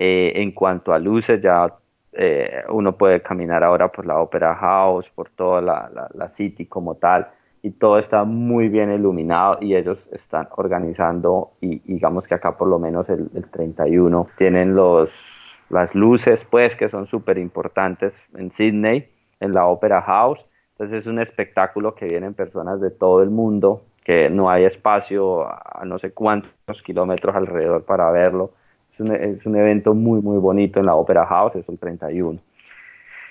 Eh, 0.00 0.34
en 0.36 0.52
cuanto 0.52 0.92
a 0.92 1.00
luces, 1.00 1.42
ya 1.42 1.72
eh, 2.20 2.64
uno 2.70 2.96
puede 2.96 3.22
caminar 3.22 3.62
ahora 3.62 3.92
por 3.92 4.04
la 4.04 4.18
Opera 4.18 4.56
House, 4.56 5.08
por 5.08 5.30
toda 5.30 5.60
la, 5.60 6.28
City 6.30 6.66
como 6.66 6.96
tal, 6.96 7.28
y 7.62 7.70
todo 7.70 7.98
está 8.00 8.24
muy 8.24 8.68
bien 8.68 8.92
iluminado 8.92 9.58
y 9.60 9.76
ellos 9.76 9.98
están 10.10 10.48
organizando, 10.56 11.52
y 11.60 11.78
digamos 11.78 12.26
que 12.26 12.34
acá 12.34 12.58
por 12.58 12.66
lo 12.66 12.80
menos 12.80 13.08
el, 13.08 13.30
el 13.34 13.48
31 13.48 14.30
tienen 14.36 14.74
los, 14.74 15.10
las 15.70 15.94
luces, 15.94 16.44
pues, 16.44 16.74
que 16.74 16.88
son 16.88 17.06
súper 17.06 17.38
importantes 17.38 18.20
en 18.36 18.50
Sydney 18.50 19.08
en 19.38 19.52
la 19.52 19.66
Opera 19.66 20.02
House. 20.02 20.40
Entonces 20.72 21.02
es 21.02 21.06
un 21.06 21.20
espectáculo 21.20 21.94
que 21.94 22.06
vienen 22.06 22.34
personas 22.34 22.80
de 22.80 22.90
todo 22.90 23.22
el 23.22 23.30
mundo, 23.30 23.82
que 24.04 24.28
no 24.28 24.50
hay 24.50 24.64
espacio 24.64 25.46
a 25.46 25.84
no 25.84 26.00
sé 26.00 26.10
cuántos 26.10 26.82
kilómetros 26.82 27.36
alrededor 27.36 27.84
para 27.84 28.10
verlo. 28.10 28.54
Es 28.98 29.00
un, 29.00 29.14
es 29.14 29.46
un 29.46 29.54
evento 29.54 29.94
muy, 29.94 30.20
muy 30.20 30.38
bonito 30.38 30.80
en 30.80 30.86
la 30.86 30.96
Opera 30.96 31.24
House, 31.24 31.54
es 31.54 31.68
el 31.68 31.78
31. 31.78 32.40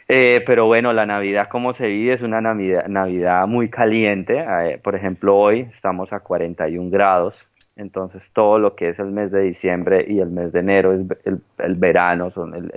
Eh, 0.08 0.42
pero 0.46 0.68
bueno, 0.68 0.94
la 0.94 1.06
Navidad 1.06 1.50
como 1.50 1.74
se 1.74 1.88
vive 1.88 2.14
es 2.14 2.22
una 2.22 2.40
Navidad, 2.40 2.88
Navidad 2.88 3.46
muy 3.48 3.70
caliente. 3.70 4.46
Eh, 4.48 4.80
por 4.82 4.96
ejemplo, 4.96 5.36
hoy 5.36 5.68
estamos 5.74 6.14
a 6.14 6.22
41 6.22 6.90
grados, 6.90 7.50
entonces 7.76 8.32
todo 8.32 8.60
lo 8.60 8.76
que 8.76 8.90
es 8.90 9.00
el 9.00 9.12
mes 9.12 9.32
de 9.32 9.42
diciembre 9.42 10.06
y 10.08 10.20
el 10.22 10.30
mes 10.30 10.54
de 10.54 10.60
enero 10.62 10.94
es 10.94 11.02
el, 11.26 11.42
el 11.58 11.76
verano, 11.76 12.32
son 12.32 12.56
el, 12.56 12.72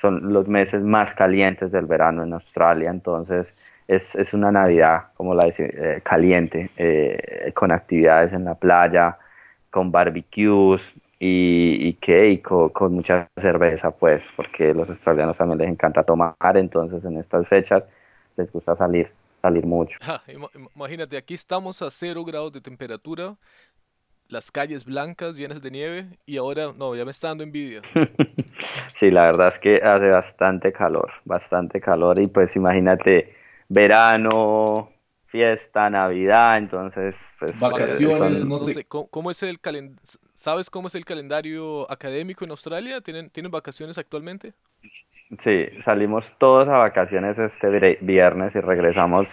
son 0.00 0.32
los 0.32 0.46
meses 0.46 0.82
más 0.82 1.12
calientes 1.14 1.72
del 1.72 1.86
verano 1.86 2.22
en 2.22 2.32
Australia, 2.32 2.90
entonces 2.90 3.52
es, 3.88 4.14
es 4.14 4.32
una 4.32 4.52
Navidad, 4.52 5.06
como 5.16 5.34
la 5.34 5.46
dice, 5.46 5.68
eh, 5.76 6.00
caliente, 6.04 6.70
con 7.54 7.72
actividades 7.72 8.32
en 8.32 8.44
la 8.44 8.54
playa, 8.54 9.18
con 9.70 9.90
barbecues 9.90 10.80
y, 11.22 11.88
y 11.88 11.92
que 11.94 12.40
con, 12.40 12.94
mucha 12.94 13.28
cerveza, 13.38 13.90
pues, 13.90 14.22
porque 14.36 14.72
los 14.72 14.88
australianos 14.88 15.36
también 15.36 15.58
les 15.58 15.68
encanta 15.68 16.02
tomar, 16.02 16.34
entonces 16.54 17.04
en 17.04 17.18
estas 17.18 17.46
fechas 17.46 17.84
les 18.38 18.50
gusta 18.50 18.74
salir, 18.74 19.12
salir 19.42 19.66
mucho. 19.66 19.98
imagínate, 20.74 21.18
aquí 21.18 21.34
estamos 21.34 21.82
a 21.82 21.90
cero 21.90 22.24
grados 22.24 22.52
de 22.54 22.62
temperatura, 22.62 23.36
las 24.28 24.50
calles 24.50 24.82
blancas 24.84 25.36
llenas 25.36 25.60
de 25.60 25.70
nieve 25.70 26.06
y 26.24 26.38
ahora 26.38 26.72
no, 26.74 26.94
ya 26.94 27.04
me 27.04 27.10
está 27.10 27.28
dando 27.28 27.44
envidia. 27.44 27.82
sí, 28.98 29.10
la 29.10 29.24
verdad 29.24 29.48
es 29.48 29.58
que 29.58 29.76
hace 29.76 30.08
bastante 30.08 30.72
calor, 30.72 31.10
bastante 31.26 31.82
calor 31.82 32.18
y 32.18 32.28
pues 32.28 32.56
imagínate 32.56 33.34
verano, 33.68 34.88
fiesta, 35.26 35.90
Navidad, 35.90 36.58
entonces 36.58 37.16
pues, 37.38 37.58
vacaciones, 37.58 38.48
no 38.48 38.58
sé 38.58 38.84
¿cómo, 38.84 39.30
es 39.30 39.42
el 39.42 39.60
¿Sabes 40.40 40.70
cómo 40.70 40.88
es 40.88 40.94
el 40.94 41.04
calendario 41.04 41.84
académico 41.92 42.46
en 42.46 42.50
Australia? 42.52 43.02
¿Tienen 43.02 43.28
tienen 43.28 43.52
vacaciones 43.52 43.98
actualmente? 43.98 44.54
Sí, 45.44 45.66
salimos 45.84 46.24
todos 46.38 46.66
a 46.66 46.78
vacaciones 46.78 47.38
este 47.38 47.98
viernes 48.00 48.54
y 48.54 48.60
regresamos 48.60 49.26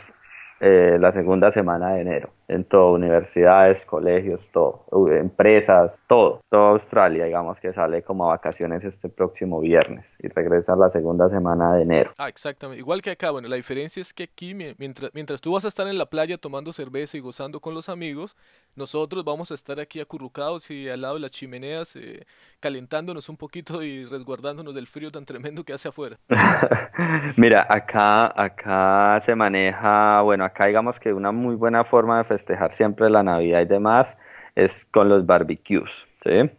eh, 0.59 0.97
la 0.99 1.13
segunda 1.13 1.53
semana 1.53 1.93
de 1.93 2.01
enero 2.01 2.33
en 2.47 2.63
todo, 2.63 2.93
universidades, 2.93 3.83
colegios, 3.85 4.39
todo, 4.53 4.85
empresas, 5.11 5.99
todo, 6.07 6.41
toda 6.49 6.69
Australia, 6.71 7.25
digamos 7.25 7.59
que 7.59 7.73
sale 7.73 8.03
como 8.03 8.25
a 8.25 8.29
vacaciones 8.29 8.83
este 8.83 9.09
próximo 9.09 9.59
viernes 9.59 10.05
y 10.19 10.29
regresa 10.29 10.75
la 10.75 10.89
segunda 10.89 11.29
semana 11.29 11.73
de 11.73 11.81
enero. 11.81 12.13
Ah, 12.17 12.29
exactamente, 12.29 12.79
igual 12.79 13.01
que 13.01 13.11
acá, 13.11 13.31
bueno, 13.31 13.47
la 13.49 13.57
diferencia 13.57 14.01
es 14.01 14.13
que 14.13 14.23
aquí, 14.23 14.53
mientras, 14.53 15.11
mientras 15.13 15.41
tú 15.41 15.53
vas 15.53 15.65
a 15.65 15.67
estar 15.67 15.87
en 15.87 15.97
la 15.97 16.05
playa 16.05 16.37
tomando 16.37 16.71
cerveza 16.71 17.17
y 17.17 17.19
gozando 17.19 17.59
con 17.59 17.73
los 17.73 17.89
amigos, 17.89 18.37
nosotros 18.75 19.25
vamos 19.25 19.51
a 19.51 19.55
estar 19.55 19.79
aquí 19.79 19.99
acurrucados 19.99 20.71
y 20.71 20.87
al 20.87 21.01
lado 21.01 21.15
de 21.15 21.21
las 21.21 21.31
chimeneas, 21.31 21.95
eh, 21.95 22.25
calentándonos 22.59 23.27
un 23.27 23.35
poquito 23.35 23.83
y 23.83 24.05
resguardándonos 24.05 24.73
del 24.73 24.87
frío 24.87 25.11
tan 25.11 25.25
tremendo 25.25 25.63
que 25.63 25.73
hace 25.73 25.89
afuera. 25.89 26.17
Mira, 27.35 27.67
acá, 27.69 28.33
acá 28.35 29.21
se 29.25 29.35
maneja, 29.35 30.21
bueno, 30.21 30.45
acá 30.45 30.67
digamos 30.67 30.99
que 30.99 31.11
una 31.11 31.31
muy 31.31 31.55
buena 31.55 31.83
forma 31.83 32.17
de 32.19 32.37
festejar 32.38 32.74
siempre 32.75 33.10
la 33.10 33.24
Navidad 33.24 33.62
y 33.62 33.65
demás 33.65 34.15
es 34.56 34.86
con 34.86 35.10
los 35.10 35.25
barbecues, 35.25 35.89
¿sí? 36.24 36.50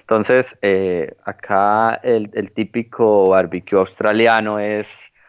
Entonces, 0.00 0.56
eh, 0.62 1.14
acá 1.24 1.94
el, 2.02 2.52
típico 2.52 3.30
barbecue 3.30 3.78
australiano 3.78 4.58
es 4.58 4.86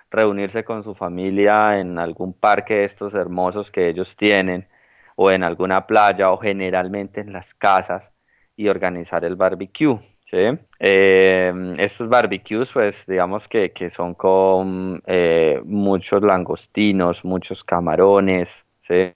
reunirse 0.10 0.64
con 0.64 0.84
su 0.84 0.96
familia 0.96 1.80
en 1.80 2.00
algún 2.00 2.34
parque 2.34 2.74
de 2.76 2.86
estos 2.86 3.14
hermosos 3.14 3.72
que 3.72 3.90
ellos 3.90 4.16
tienen 4.18 4.68
o 5.16 5.32
en 5.32 5.44
alguna 5.44 5.86
playa 5.86 6.32
o 6.32 6.38
generalmente 6.38 7.22
en 7.22 7.34
las 7.34 7.54
casas 7.54 8.12
y 8.58 8.68
organizar 8.68 9.24
el 9.26 9.36
barbecue. 9.36 10.00
¿sí? 10.26 10.38
Eh, 10.80 11.54
estos 11.78 12.10
barbecues, 12.10 12.70
pues 12.74 13.06
digamos 13.06 13.48
que, 13.48 13.72
que 13.72 13.90
son 13.90 14.16
con 14.16 15.02
eh, 15.06 15.62
muchos 15.66 16.24
langostinos, 16.24 17.24
muchos 17.24 17.64
camarones, 17.64 18.66
¿sí? 18.82 19.14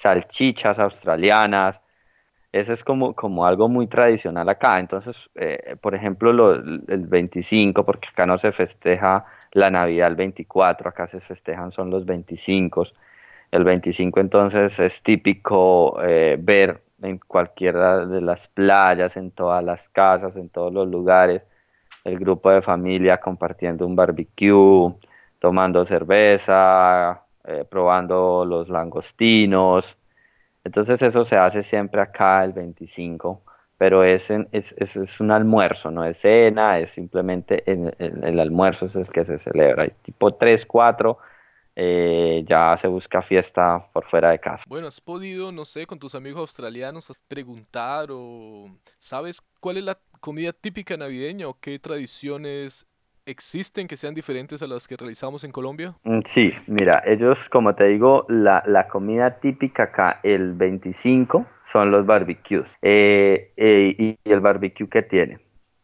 Salchichas 0.00 0.78
australianas. 0.78 1.80
Eso 2.52 2.72
es 2.72 2.82
como, 2.84 3.14
como 3.14 3.46
algo 3.46 3.68
muy 3.68 3.86
tradicional 3.86 4.48
acá. 4.48 4.80
Entonces, 4.80 5.16
eh, 5.36 5.76
por 5.80 5.94
ejemplo, 5.94 6.32
lo, 6.32 6.54
el 6.54 7.06
25, 7.06 7.84
porque 7.84 8.08
acá 8.08 8.26
no 8.26 8.38
se 8.38 8.52
festeja 8.52 9.24
la 9.52 9.70
Navidad 9.70 10.08
el 10.08 10.16
24, 10.16 10.88
acá 10.88 11.06
se 11.06 11.20
festejan 11.20 11.72
son 11.72 11.90
los 11.90 12.04
25. 12.06 12.86
El 13.52 13.64
25 13.64 14.20
entonces 14.20 14.78
es 14.78 15.02
típico 15.02 15.94
ver 16.38 16.82
en 17.02 17.18
cualquiera 17.18 18.06
de 18.06 18.20
las 18.20 18.48
playas, 18.48 19.16
en 19.16 19.30
todas 19.30 19.64
las 19.64 19.88
casas, 19.88 20.36
en 20.36 20.48
todos 20.48 20.72
los 20.72 20.88
lugares, 20.88 21.42
el 22.04 22.18
grupo 22.18 22.50
de 22.50 22.62
familia 22.62 23.18
compartiendo 23.18 23.86
un 23.86 23.96
barbecue, 23.96 24.94
tomando 25.38 25.84
cerveza, 25.86 27.22
eh, 27.44 27.64
probando 27.68 28.44
los 28.44 28.68
langostinos. 28.68 29.96
Entonces 30.64 31.00
eso 31.02 31.24
se 31.24 31.36
hace 31.36 31.62
siempre 31.62 32.00
acá 32.00 32.44
el 32.44 32.52
25, 32.52 33.42
pero 33.78 34.04
es, 34.04 34.30
es, 34.30 35.20
un 35.20 35.30
almuerzo, 35.30 35.90
no 35.90 36.04
es 36.04 36.18
cena, 36.18 36.78
es 36.78 36.90
simplemente 36.90 37.62
el, 37.66 38.38
almuerzo 38.38 38.86
es 38.86 38.96
el 38.96 39.08
que 39.08 39.24
se 39.24 39.38
celebra. 39.38 39.88
tipo 40.02 40.34
3, 40.34 40.66
4 40.66 41.18
eh, 41.76 42.44
ya 42.46 42.76
se 42.76 42.88
busca 42.88 43.22
fiesta 43.22 43.88
por 43.92 44.04
fuera 44.04 44.30
de 44.30 44.38
casa. 44.38 44.64
Bueno, 44.68 44.88
¿has 44.88 45.00
podido, 45.00 45.50
no 45.50 45.64
sé, 45.64 45.86
con 45.86 45.98
tus 45.98 46.14
amigos 46.14 46.40
australianos 46.40 47.10
preguntar 47.26 48.08
o 48.10 48.66
sabes 48.98 49.40
cuál 49.60 49.78
es 49.78 49.84
la 49.84 49.98
comida 50.20 50.52
típica 50.52 50.96
navideña 50.96 51.48
o 51.48 51.58
qué 51.58 51.78
tradiciones 51.78 52.86
existen 53.30 53.86
que 53.86 53.96
sean 53.96 54.14
diferentes 54.14 54.62
a 54.62 54.66
las 54.66 54.86
que 54.86 54.96
realizamos 54.96 55.44
en 55.44 55.52
Colombia? 55.52 55.94
Mm, 56.04 56.20
sí, 56.24 56.52
mira, 56.66 57.02
ellos, 57.06 57.48
como 57.48 57.74
te 57.74 57.86
digo, 57.88 58.26
la, 58.28 58.62
la 58.66 58.88
comida 58.88 59.38
típica 59.40 59.84
acá 59.84 60.20
el 60.22 60.54
25 60.54 61.46
son 61.70 61.90
los 61.90 62.04
barbecues. 62.04 62.76
Eh, 62.82 63.52
eh, 63.56 63.94
y, 63.98 64.18
el 64.30 64.40
barbecue 64.40 64.88
que 64.88 65.02
tiene? 65.02 65.38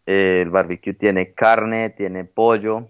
el 0.06 0.50
barbecue 0.50 0.94
tiene 0.94 1.32
carne, 1.32 1.90
tiene 1.90 2.24
pollo, 2.24 2.86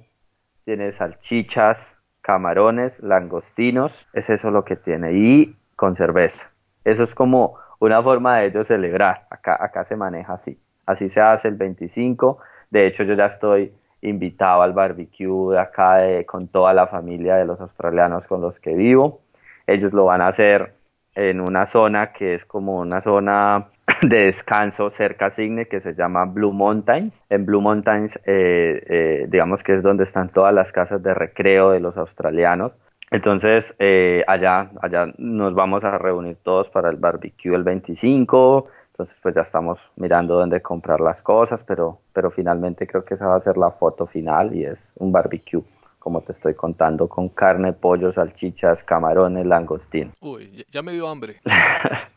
tiene 0.66 0.92
salchichas, 0.92 1.96
camarones, 2.20 3.00
langostinos, 3.02 4.06
es 4.12 4.28
eso 4.28 4.50
lo 4.50 4.66
que 4.66 4.76
tiene, 4.76 5.14
y 5.14 5.56
con 5.76 5.96
cerveza. 5.96 6.50
Eso 6.84 7.04
es 7.04 7.14
como 7.14 7.56
una 7.78 8.02
forma 8.02 8.38
de 8.38 8.48
ellos 8.48 8.66
celebrar, 8.66 9.26
acá, 9.30 9.56
acá 9.58 9.84
se 9.84 9.96
maneja 9.96 10.34
así, 10.34 10.60
así 10.84 11.08
se 11.08 11.22
hace 11.22 11.48
el 11.48 11.54
25, 11.54 12.38
de 12.70 12.86
hecho 12.86 13.04
yo 13.04 13.14
ya 13.14 13.26
estoy 13.26 13.72
invitado 14.02 14.62
al 14.62 14.72
barbecue 14.72 15.52
de 15.54 15.58
acá 15.58 15.98
con 16.26 16.48
toda 16.48 16.72
la 16.74 16.86
familia 16.86 17.36
de 17.36 17.44
los 17.44 17.60
australianos 17.60 18.26
con 18.26 18.40
los 18.40 18.60
que 18.60 18.74
vivo, 18.74 19.20
ellos 19.66 19.92
lo 19.92 20.04
van 20.04 20.20
a 20.20 20.28
hacer 20.28 20.74
en 21.14 21.40
una 21.40 21.66
zona 21.66 22.12
que 22.12 22.34
es 22.34 22.44
como 22.44 22.78
una 22.78 23.00
zona 23.00 23.68
de 24.02 24.26
descanso 24.26 24.90
cerca 24.90 25.26
a 25.26 25.30
Signe 25.30 25.66
que 25.66 25.80
se 25.80 25.94
llama 25.94 26.26
Blue 26.26 26.52
Mountains. 26.52 27.24
En 27.30 27.46
Blue 27.46 27.60
Mountains, 27.60 28.16
eh, 28.26 28.82
eh, 28.86 29.26
digamos 29.28 29.62
que 29.62 29.74
es 29.74 29.82
donde 29.82 30.04
están 30.04 30.28
todas 30.28 30.54
las 30.54 30.72
casas 30.72 31.02
de 31.02 31.14
recreo 31.14 31.70
de 31.70 31.80
los 31.80 31.96
australianos. 31.96 32.72
Entonces, 33.10 33.74
eh, 33.78 34.24
allá, 34.26 34.70
allá 34.82 35.12
nos 35.16 35.54
vamos 35.54 35.84
a 35.84 35.96
reunir 35.96 36.36
todos 36.42 36.68
para 36.70 36.90
el 36.90 36.96
barbecue 36.96 37.54
el 37.54 37.62
25. 37.62 38.66
Entonces, 38.96 39.18
pues 39.22 39.34
ya 39.34 39.42
estamos 39.42 39.78
mirando 39.96 40.36
dónde 40.36 40.62
comprar 40.62 41.00
las 41.00 41.20
cosas, 41.20 41.60
pero, 41.66 42.00
pero 42.14 42.30
finalmente 42.30 42.86
creo 42.86 43.04
que 43.04 43.12
esa 43.12 43.26
va 43.26 43.36
a 43.36 43.40
ser 43.42 43.58
la 43.58 43.70
foto 43.70 44.06
final 44.06 44.56
y 44.56 44.64
es 44.64 44.78
un 44.96 45.12
barbecue 45.12 45.62
como 45.98 46.22
te 46.22 46.32
estoy 46.32 46.54
contando, 46.54 47.06
con 47.06 47.28
carne, 47.28 47.74
pollo, 47.74 48.10
salchichas, 48.10 48.84
camarones, 48.84 49.44
langostín. 49.44 50.12
Uy, 50.20 50.64
ya 50.70 50.80
me 50.80 50.92
dio 50.92 51.08
hambre. 51.08 51.40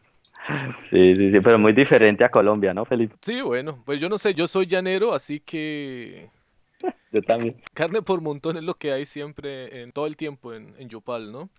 Sí, 0.89 1.15
sí, 1.15 1.31
sí, 1.31 1.39
pero 1.41 1.59
muy 1.59 1.73
diferente 1.73 2.23
a 2.23 2.29
Colombia, 2.29 2.73
¿no, 2.73 2.83
Felipe? 2.83 3.13
Sí, 3.21 3.39
bueno, 3.41 3.83
pues 3.85 3.99
yo 3.99 4.09
no 4.09 4.17
sé, 4.17 4.33
yo 4.33 4.47
soy 4.47 4.65
llanero, 4.65 5.13
así 5.13 5.41
que... 5.41 6.31
yo 7.11 7.21
también. 7.21 7.61
Carne 7.75 8.01
por 8.01 8.21
montón 8.21 8.57
es 8.57 8.63
lo 8.63 8.73
que 8.73 8.91
hay 8.91 9.05
siempre, 9.05 9.83
en 9.83 9.91
todo 9.91 10.07
el 10.07 10.17
tiempo 10.17 10.53
en, 10.53 10.73
en 10.79 10.89
Yopal, 10.89 11.31
¿no? 11.31 11.49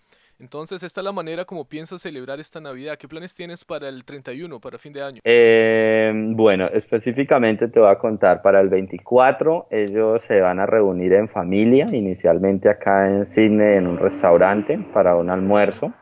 Entonces, 0.41 0.83
esta 0.83 1.01
es 1.03 1.05
la 1.05 1.13
manera 1.13 1.45
como 1.45 1.67
piensas 1.67 2.01
celebrar 2.01 2.41
esta 2.41 2.61
Navidad. 2.61 2.97
¿Qué 2.97 3.07
planes 3.07 3.35
tienes 3.35 3.63
para 3.65 3.89
el 3.89 4.05
31, 4.05 4.59
para 4.59 4.79
fin 4.79 4.93
de 4.93 5.03
año? 5.03 5.21
Eh, 5.23 6.13
bueno, 6.35 6.67
específicamente 6.73 7.69
te 7.69 7.79
voy 7.79 7.91
a 7.91 7.99
contar, 7.99 8.41
para 8.41 8.61
el 8.61 8.71
24 8.71 9.67
ellos 9.71 10.25
se 10.25 10.41
van 10.41 10.59
a 10.59 10.67
reunir 10.67 11.13
en 11.13 11.29
familia, 11.29 11.87
inicialmente 11.93 12.71
acá 12.71 13.07
en 13.07 13.31
Sydney 13.31 13.77
en 13.77 13.87
un 13.87 13.99
restaurante 13.99 14.79
para 14.95 15.15
un 15.17 15.29
almuerzo 15.29 15.93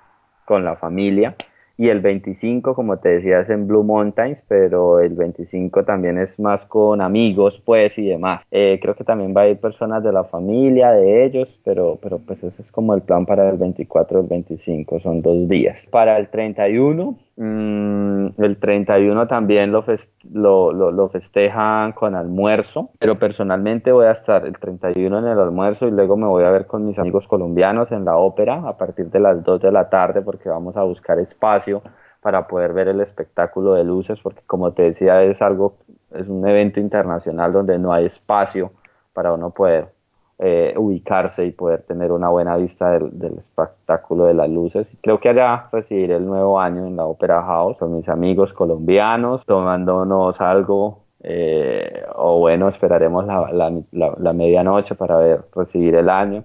con 0.45 0.65
la 0.65 0.77
familia 0.77 1.35
y 1.79 1.89
el 1.89 2.01
25, 2.01 2.75
como 2.75 2.99
te 2.99 3.09
decía, 3.09 3.41
es 3.41 3.49
en 3.51 3.69
Blue 3.69 3.85
Mountains, 3.85 4.39
pero 4.49 4.99
el 4.99 5.15
25 5.15 5.85
también 5.85 6.19
es 6.19 6.39
más 6.41 6.67
con 6.67 7.01
amigos, 7.01 7.63
pues, 7.65 7.97
y 7.99 8.07
demás. 8.07 8.45
Eh, 8.51 8.81
creo 8.83 8.97
que 8.97 9.05
también 9.05 9.33
va 9.35 9.43
a 9.43 9.49
ir 9.49 9.59
personas 9.59 10.03
de 10.03 10.13
la 10.13 10.25
familia, 10.25 10.91
de 10.91 11.25
ellos, 11.25 11.61
pero, 11.65 11.97
pero 12.03 12.19
pues 12.19 12.43
ese 12.43 12.63
es 12.63 12.73
como 12.73 12.95
el 12.95 13.03
plan 13.03 13.25
para 13.25 13.49
el 13.49 13.59
24 13.59 14.19
y 14.19 14.23
el 14.23 14.29
25, 14.29 14.99
son 14.99 15.23
dos 15.23 15.49
días. 15.49 15.79
Para 15.91 16.19
el 16.19 16.29
31, 16.29 17.17
mmm, 17.39 18.43
el 18.43 18.59
31 18.59 19.29
también 19.29 19.71
lo, 19.73 19.85
lo, 20.33 20.73
lo, 20.73 20.91
lo, 20.91 21.09
festejan 21.09 21.93
con 21.93 22.15
almuerzo, 22.15 22.91
pero 22.99 23.19
personalmente 23.19 23.93
voy 23.93 24.07
a 24.07 24.11
estar 24.11 24.45
el 24.45 24.59
31 24.59 25.21
en 25.21 25.27
el 25.27 25.39
almuerzo 25.39 25.87
y 25.87 25.93
luego 25.93 26.17
me 26.17 26.27
voy 26.27 26.45
a 26.45 26.51
ver 26.51 26.67
con 26.67 26.85
mis 26.85 26.99
amigos 26.99 27.29
colombianos 27.29 27.93
en 27.93 28.05
la 28.05 28.17
ópera 28.17 28.69
a 28.69 28.77
partir 28.77 29.07
de 29.11 29.21
las 29.21 29.43
2 29.45 29.63
de 29.63 29.73
la 29.73 29.89
tarde 29.89 30.21
porque 30.21 30.49
vamos 30.49 30.77
a 30.77 30.83
buscar 30.83 31.19
espacio 31.21 31.83
para 32.21 32.49
poder 32.49 32.73
ver 32.73 32.89
el 32.89 33.01
espectáculo 33.01 33.75
de 33.75 33.85
luces, 33.85 34.19
porque 34.21 34.43
como 34.47 34.73
te 34.73 34.83
decía, 34.83 35.23
es 35.23 35.41
algo, 35.41 35.77
es 36.13 36.29
un 36.29 36.47
evento 36.47 36.81
internacional 36.81 37.53
donde 37.53 37.79
no 37.79 37.93
hay 37.93 38.07
espacio 38.07 38.73
para 39.13 39.33
uno 39.33 39.51
poder 39.51 39.98
eh, 40.39 40.75
ubicarse 40.77 41.45
y 41.45 41.51
poder 41.51 41.83
tener 41.83 42.13
una 42.13 42.29
buena 42.29 42.57
vista 42.57 42.91
del, 42.91 43.39
espectáculo 43.39 44.27
de 44.27 44.35
las 44.35 44.49
luces. 44.49 44.97
Creo 45.03 45.19
que 45.19 45.31
allá 45.31 45.69
recibiré 45.73 46.17
el 46.17 46.27
nuevo 46.27 46.61
año 46.61 46.87
en 46.87 46.97
la 46.97 47.07
Opera 47.07 47.43
House 47.43 47.77
con 47.79 47.97
mis 47.97 48.09
amigos 48.09 48.53
colombianos, 48.53 49.45
tomándonos 49.47 50.41
algo 50.41 51.05
eh, 51.21 52.05
o 52.15 52.39
bueno, 52.39 52.69
esperaremos 52.69 53.27
la, 53.27 53.51
la, 53.51 54.15
la, 54.17 54.33
medianoche 54.33 54.95
para 54.95 55.17
ver, 55.19 55.41
recibir 55.55 55.97
el 55.97 56.09
año 56.09 56.45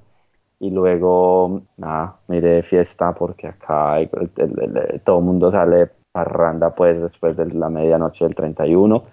y 0.60 0.72
luego, 0.72 1.62
nada, 1.78 2.16
mire 2.28 2.64
fiesta 2.64 3.14
porque 3.14 3.48
acá 3.48 3.98
todo 5.04 5.20
el 5.20 5.26
mundo 5.26 5.52
sale 5.52 5.92
parranda 6.12 6.74
pues 6.74 7.02
después 7.02 7.38
de 7.38 7.46
la 7.54 7.70
medianoche 7.70 8.26
del 8.26 8.34
31. 8.34 9.04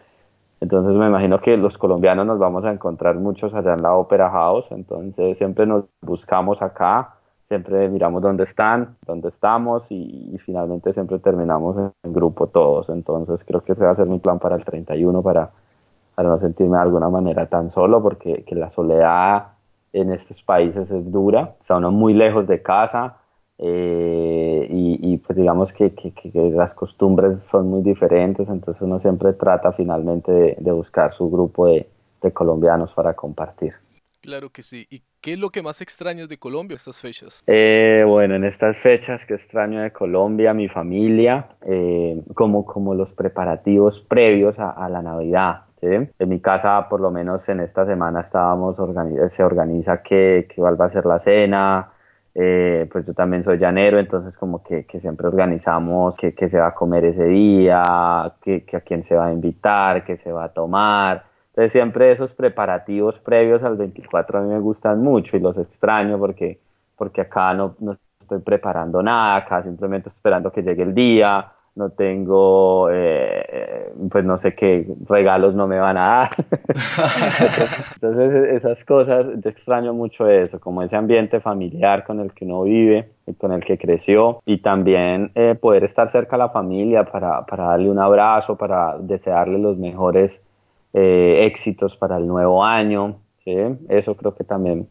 Entonces 0.60 0.94
me 0.94 1.06
imagino 1.06 1.40
que 1.40 1.56
los 1.56 1.78
colombianos 1.78 2.26
nos 2.26 2.38
vamos 2.38 2.64
a 2.64 2.70
encontrar 2.70 3.16
muchos 3.16 3.54
allá 3.54 3.72
en 3.72 3.82
la 3.82 3.94
Opera 3.94 4.30
House, 4.30 4.66
entonces 4.70 5.38
siempre 5.38 5.64
nos 5.66 5.84
buscamos 6.02 6.60
acá, 6.60 7.14
siempre 7.48 7.88
miramos 7.88 8.20
dónde 8.20 8.44
están, 8.44 8.96
dónde 9.06 9.30
estamos 9.30 9.90
y, 9.90 10.38
finalmente 10.44 10.92
siempre 10.92 11.18
terminamos 11.18 11.76
en 12.02 12.12
grupo 12.12 12.46
todos. 12.46 12.90
Entonces 12.90 13.42
creo 13.44 13.62
que 13.62 13.72
ese 13.72 13.84
va 13.84 13.92
a 13.92 13.96
ser 13.96 14.06
mi 14.06 14.18
plan 14.18 14.38
para 14.38 14.56
el 14.56 14.64
31 14.64 15.22
para, 15.22 15.50
para 16.14 16.28
no 16.28 16.38
sentirme 16.38 16.76
de 16.76 16.82
alguna 16.82 17.08
manera 17.08 17.46
tan 17.46 17.72
solo 17.72 18.02
porque 18.02 18.44
que 18.44 18.54
la 18.54 18.70
soledad 18.70 19.48
en 19.92 20.12
estos 20.12 20.42
países 20.42 20.90
es 20.90 21.10
dura, 21.10 21.54
está 21.60 21.78
uno 21.78 21.90
muy 21.90 22.14
lejos 22.14 22.46
de 22.46 22.62
casa 22.62 23.16
eh, 23.62 24.66
y, 24.70 25.18
pues 25.18 25.36
digamos 25.36 25.72
que, 25.72 25.92
las 26.54 26.72
costumbres 26.74 27.42
son 27.50 27.68
muy 27.68 27.82
diferentes, 27.82 28.48
entonces 28.48 28.80
uno 28.80 29.00
siempre 29.00 29.34
trata 29.34 29.72
finalmente 29.72 30.56
de, 30.58 30.72
buscar 30.72 31.12
su 31.12 31.30
grupo 31.30 31.66
de, 31.66 31.86
colombianos 32.32 32.92
para 32.92 33.14
compartir. 33.14 33.74
Claro 34.22 34.50
que 34.50 34.62
sí. 34.62 34.86
¿Y 34.90 35.02
qué 35.20 35.34
es 35.34 35.38
lo 35.38 35.50
que 35.50 35.62
más 35.62 35.80
extrañas 35.80 36.28
de 36.28 36.38
Colombia 36.38 36.76
estas 36.76 37.00
fechas? 37.00 37.42
Eh, 37.46 38.04
bueno, 38.06 38.34
en 38.34 38.44
estas 38.44 38.76
fechas 38.78 39.24
que 39.24 39.34
extraño 39.34 39.80
de 39.80 39.92
Colombia, 39.92 40.52
mi 40.52 40.68
familia, 40.68 41.48
eh, 41.62 42.22
como, 42.34 42.64
como 42.64 42.94
los 42.94 43.10
preparativos 43.12 44.00
previos 44.00 44.58
a 44.58 44.88
la 44.88 45.02
Navidad. 45.02 45.64
En 45.82 46.28
mi 46.28 46.40
casa, 46.40 46.88
por 46.90 47.00
lo 47.00 47.10
menos 47.10 47.48
en 47.48 47.60
esta 47.60 47.86
semana, 47.86 48.20
estábamos 48.20 48.76
se 49.32 49.42
organiza 49.42 50.02
que, 50.02 50.46
que 50.54 50.60
va 50.60 50.70
a 50.70 50.90
ser 50.90 51.06
la 51.06 51.18
cena, 51.18 51.90
eh, 52.34 52.88
pues 52.92 53.06
yo 53.06 53.14
también 53.14 53.42
soy 53.42 53.58
llanero, 53.58 53.98
entonces 53.98 54.36
como 54.36 54.62
que, 54.62 54.86
siempre 55.00 55.26
organizamos 55.26 56.16
qué 56.16 56.48
se 56.48 56.58
va 56.58 56.68
a 56.68 56.74
comer 56.74 57.04
ese 57.04 57.24
día, 57.24 57.82
que, 58.40 58.64
a 58.72 58.80
quién 58.80 59.04
se 59.04 59.16
va 59.16 59.26
a 59.26 59.32
invitar, 59.32 60.04
qué 60.04 60.16
se 60.16 60.30
va 60.32 60.44
a 60.44 60.48
tomar. 60.52 61.24
Entonces 61.48 61.72
siempre 61.72 62.12
esos 62.12 62.32
preparativos 62.32 63.18
previos 63.18 63.62
al 63.64 63.76
24 63.76 64.38
a 64.38 64.42
mí 64.42 64.48
me 64.52 64.60
gustan 64.60 65.02
mucho 65.02 65.36
y 65.36 65.40
los 65.40 65.58
extraño 65.58 66.18
porque, 66.18 66.60
porque 66.96 67.22
acá 67.22 67.52
no, 67.54 67.74
no 67.80 67.96
estoy 68.20 68.38
preparando 68.40 69.02
nada, 69.02 69.36
acá 69.36 69.62
simplemente 69.62 70.08
esperando 70.08 70.52
que 70.52 70.62
llegue 70.62 70.84
el 70.84 70.94
día, 70.94 71.52
no 71.76 71.90
tengo, 71.90 72.88
eh, 72.90 73.92
pues 74.10 74.24
no 74.24 74.38
sé 74.38 74.54
qué 74.54 74.86
regalos 75.08 75.54
no 75.54 75.66
me 75.66 75.78
van 75.78 75.96
a 75.96 76.06
dar. 76.06 76.30
Entonces 77.94 78.54
esas 78.54 78.84
cosas, 78.84 79.26
te 79.40 79.50
extraño 79.50 79.94
mucho 79.94 80.28
eso, 80.28 80.58
como 80.60 80.82
ese 80.82 80.96
ambiente 80.96 81.40
familiar 81.40 82.04
con 82.04 82.20
el 82.20 82.32
que 82.32 82.44
uno 82.44 82.62
vive 82.62 83.10
y 83.26 83.34
con 83.34 83.52
el 83.52 83.64
que 83.64 83.78
creció 83.78 84.40
y 84.46 84.58
también 84.58 85.30
eh, 85.34 85.54
poder 85.54 85.84
estar 85.84 86.10
cerca 86.10 86.36
a 86.36 86.40
la 86.40 86.48
familia 86.50 87.04
para, 87.04 87.46
para, 87.46 87.64
darle 87.64 87.90
un 87.90 87.98
abrazo, 87.98 88.56
para 88.56 88.98
desearle 88.98 89.58
los 89.58 89.78
mejores 89.78 90.40
eh, 90.92 91.46
éxitos 91.46 91.96
para 91.96 92.16
el 92.16 92.26
nuevo 92.26 92.64
año. 92.64 93.20
¿sí? 93.44 93.54
Eso 93.88 94.16
creo 94.16 94.34
que 94.34 94.44
también 94.44 94.88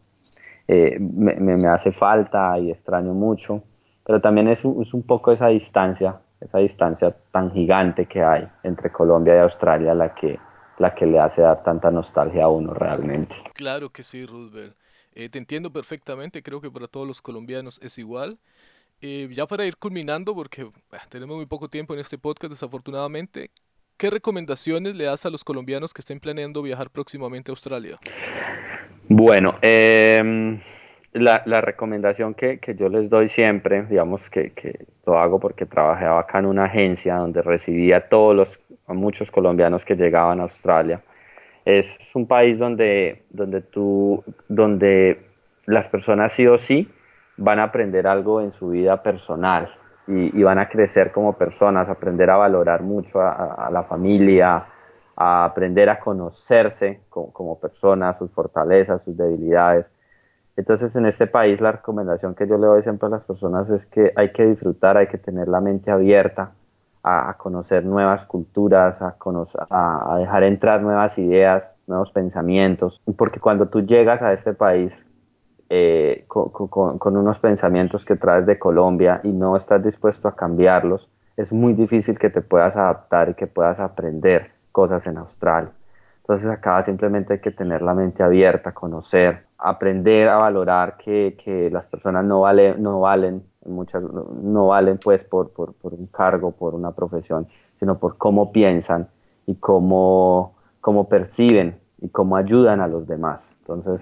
me, 0.68 1.36
me, 1.36 1.68
hace 1.68 1.92
falta 1.92 2.58
y 2.60 2.70
extraño 2.70 3.16
mucho, 3.16 3.64
pero 4.06 4.22
también 4.22 4.48
es, 4.48 4.60
es 4.60 4.94
un 4.94 5.02
poco 5.02 5.32
esa 5.32 5.48
distancia 5.48 6.20
esa 6.42 6.60
distancia 6.60 7.16
tan 7.32 7.52
gigante 7.52 8.06
que 8.06 8.24
hay 8.24 8.48
entre 8.64 8.92
Colombia 8.92 9.36
y 9.36 9.40
Australia 9.40 9.94
la 9.94 10.14
que, 10.16 10.40
la 10.78 10.96
que 10.96 11.06
le 11.06 11.20
hace 11.20 11.42
dar 11.42 11.64
tanta 11.64 11.92
nostalgia 11.92 12.46
a 12.46 12.50
uno 12.50 12.74
realmente. 12.74 13.36
Claro 13.54 13.90
que 13.90 14.04
sí, 14.04 14.26
Roosevelt. 14.26 14.76
Eh, 15.14 15.28
te 15.30 15.40
entiendo 15.40 15.72
perfectamente, 15.72 16.42
creo 16.44 16.62
que 16.62 16.72
para 16.72 16.88
todos 16.88 17.08
los 17.08 17.22
colombianos 17.22 17.80
es 17.82 17.98
igual. 17.98 18.38
Eh, 19.02 19.30
ya 19.32 19.48
para 19.48 19.66
ir 19.66 19.78
culminando, 19.78 20.36
porque 20.36 20.70
tenemos 21.10 21.38
muy 21.38 21.46
poco 21.46 21.70
tiempo 21.70 21.94
en 21.94 22.02
este 22.02 22.18
podcast 22.18 22.52
desafortunadamente, 22.52 23.52
¿qué 23.98 24.10
recomendaciones 24.10 24.96
le 24.96 25.06
das 25.06 25.26
a 25.26 25.30
los 25.30 25.44
colombianos 25.44 25.94
que 25.94 26.02
estén 26.02 26.20
planeando 26.20 26.62
viajar 26.62 26.90
próximamente 26.90 27.52
a 27.52 27.54
Australia? 27.54 28.00
Bueno, 29.08 29.58
eh, 29.62 30.62
la, 31.14 31.42
la 31.46 31.62
recomendación 31.62 32.34
que, 32.34 32.60
que, 32.60 32.76
yo 32.76 32.90
les 32.90 33.10
doy 33.10 33.30
siempre, 33.30 33.84
digamos 33.84 34.30
que, 34.30 34.52
que, 34.52 34.86
lo 35.06 35.18
hago 35.18 35.40
porque 35.40 35.66
trabajaba 35.66 36.20
acá 36.20 36.40
en 36.40 36.46
una 36.46 36.66
agencia 36.66 37.16
donde 37.16 37.42
recibía 37.42 37.98
a 37.98 38.02
todos 38.02 38.36
los, 38.36 38.60
a 38.88 38.94
muchos 38.94 39.32
colombianos 39.32 39.86
que 39.86 39.96
llegaban 39.96 40.40
a 40.40 40.44
Australia. 40.44 41.02
Es 41.66 41.98
un 42.14 42.28
país 42.28 42.60
donde, 42.60 43.24
donde, 43.32 43.62
tú, 43.62 44.24
donde 44.48 45.20
las 45.66 45.88
personas 45.88 46.34
sí 46.34 46.46
o 46.46 46.60
sí 46.60 46.88
van 47.38 47.60
a 47.60 47.64
aprender 47.64 48.06
algo 48.06 48.42
en 48.42 48.52
su 48.54 48.70
vida 48.70 49.02
personal 49.02 49.70
y, 50.08 50.42
van 50.44 50.60
a 50.60 50.70
crecer 50.70 51.12
como 51.12 51.34
personas, 51.34 51.88
aprender 51.88 52.30
a 52.30 52.38
valorar 52.38 52.82
mucho 52.82 53.22
a, 53.22 53.70
la 53.72 53.84
familia, 53.84 54.66
a 55.16 55.46
aprender 55.46 55.90
a 55.90 56.00
conocerse 56.00 57.02
como 57.10 57.60
personas, 57.60 58.18
sus 58.18 58.32
fortalezas, 58.32 59.04
sus 59.04 59.16
debilidades 59.16 59.92
entonces, 60.60 60.94
en 60.98 61.06
este 61.06 61.26
país 61.26 61.62
la 61.62 61.72
recomendación 61.72 62.36
que 62.36 62.46
yo 62.46 62.58
le 62.58 62.68
doy 62.68 62.84
siempre 62.84 63.08
a 63.08 63.12
las 63.12 63.24
personas 63.24 63.70
es 63.70 63.86
que 63.86 64.12
hay 64.18 64.34
que 64.34 64.46
disfrutar, 64.46 64.98
hay 64.98 65.08
que 65.08 65.18
tener 65.18 65.48
la 65.48 65.62
mente 65.62 65.90
abierta 65.90 66.52
a, 67.02 67.34
conocer 67.38 67.86
nuevas 67.86 68.26
culturas, 68.26 69.02
a, 69.02 69.16
a, 69.70 70.18
dejar 70.18 70.44
entrar 70.44 70.82
nuevas 70.82 71.18
ideas, 71.18 71.64
nuevos 71.88 72.12
pensamientos, 72.12 73.00
porque 73.16 73.40
cuando 73.40 73.70
tú 73.70 73.86
llegas 73.86 74.22
a 74.22 74.34
este 74.34 74.54
país 74.54 74.92
eh, 75.70 76.26
con, 76.28 77.16
unos 77.16 77.40
pensamientos 77.40 78.04
que 78.04 78.18
traes 78.18 78.46
de 78.46 78.60
Colombia 78.60 79.22
y 79.24 79.30
no 79.30 79.56
estás 79.56 79.82
dispuesto 79.82 80.28
a 80.28 80.36
cambiarlos, 80.36 81.10
es 81.38 81.54
muy 81.54 81.72
difícil 81.72 82.20
que 82.20 82.30
te 82.30 82.42
puedas 82.42 82.76
adaptar 82.76 83.30
y 83.30 83.34
que 83.36 83.48
puedas 83.48 83.80
aprender 83.80 84.52
cosas 84.74 85.08
en 85.08 85.20
Australia. 85.20 85.72
Entonces 86.30 86.52
acá 86.52 86.84
simplemente 86.84 87.34
hay 87.34 87.40
que 87.40 87.50
tener 87.50 87.82
la 87.82 87.96
mente 87.96 88.22
abierta, 88.22 88.72
conocer, 88.72 89.46
aprender 89.58 90.30
a 90.30 90.38
valorar 90.38 90.96
que, 90.96 91.36
que 91.44 91.72
las 91.72 91.88
personas 91.88 92.24
no, 92.24 92.42
vale, 92.42 92.76
no 92.78 93.00
valen, 93.00 93.42
muchas, 93.66 94.04
no 94.04 94.68
valen 94.68 95.00
pues 95.04 95.24
por, 95.24 95.50
por, 95.50 95.74
por, 95.74 95.96
un 95.96 96.06
cargo, 96.06 96.52
por 96.52 96.76
una 96.76 96.92
profesión, 96.92 97.48
sino 97.80 97.98
por 97.98 98.20
cómo 98.20 98.52
piensan 98.52 99.08
y 99.48 99.56
cómo, 99.56 100.54
cómo 100.82 101.10
perciben 101.10 101.80
y 102.00 102.10
cómo 102.10 102.36
ayudan 102.36 102.80
a 102.80 102.88
los 102.88 103.08
demás. 103.08 103.44
Entonces, 103.62 104.00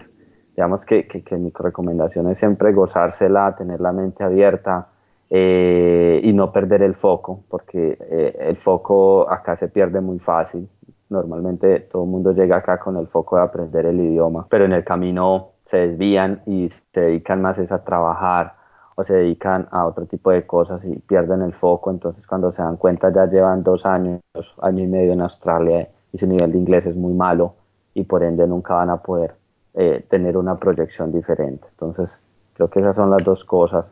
digamos 0.54 0.84
que, 0.84 1.08
que, 1.08 1.24
que 1.24 1.38
mi 1.38 1.54
recomendación 1.58 2.30
es 2.30 2.40
siempre 2.40 2.74
gozársela, 2.74 3.56
tener 3.56 3.80
la 3.80 3.94
mente 3.94 4.26
abierta 4.26 4.90
eh, 5.30 6.20
y 6.22 6.34
no 6.34 6.52
perder 6.52 6.82
el 6.82 6.96
foco, 6.96 7.46
porque 7.48 7.98
eh, 8.02 8.36
el 8.38 8.58
foco 8.58 9.32
acá 9.32 9.56
se 9.56 9.70
pierde 9.70 10.02
muy 10.02 10.20
fácil 10.20 10.68
Normalmente 11.10 11.80
todo 11.80 12.04
el 12.04 12.10
mundo 12.10 12.34
llega 12.34 12.58
acá 12.58 12.80
con 12.80 12.98
el 12.98 13.08
foco 13.08 13.38
de 13.38 13.44
aprender 13.44 13.86
el 13.86 14.00
idioma, 14.00 14.46
pero 14.50 14.66
en 14.66 14.74
el 14.74 14.84
camino 14.84 15.52
se 15.66 15.78
desvían 15.78 16.42
y 16.46 16.70
se 16.94 17.02
dedican 17.02 17.42
más 17.42 17.58
a 17.60 17.84
trabajar 17.84 18.56
o 18.96 19.04
se 19.04 19.14
dedican 19.16 19.68
a 19.72 19.86
otro 19.86 20.06
tipo 20.06 20.32
de 20.32 20.46
cosas 20.46 20.84
y 20.84 21.00
pierden 21.00 21.42
el 21.42 21.54
foco. 21.54 21.92
Entonces 21.92 22.26
cuando 22.26 22.52
se 22.52 22.62
dan 22.62 22.78
cuenta 22.78 23.12
ya 23.14 23.26
llevan 23.26 23.64
dos 23.64 23.86
años, 23.86 24.22
año 24.62 24.84
y 24.84 24.88
medio 24.88 25.14
en 25.14 25.22
Australia 25.22 25.88
y 26.12 26.18
su 26.18 26.28
nivel 26.28 26.52
de 26.52 26.58
inglés 26.58 26.86
es 26.86 26.96
muy 26.96 27.14
malo 27.14 27.54
y 27.94 28.04
por 28.04 28.24
ende 28.24 28.46
nunca 28.48 28.74
van 28.74 28.90
a 28.90 28.98
poder 28.98 29.36
eh, 29.76 30.06
tener 30.10 30.36
una 30.36 30.56
proyección 30.58 31.12
diferente. 31.12 31.68
Entonces 31.72 32.20
creo 32.54 32.70
que 32.70 32.80
esas 32.80 32.96
son 32.96 33.12
las 33.12 33.24
dos 33.24 33.46
cosas. 33.46 33.86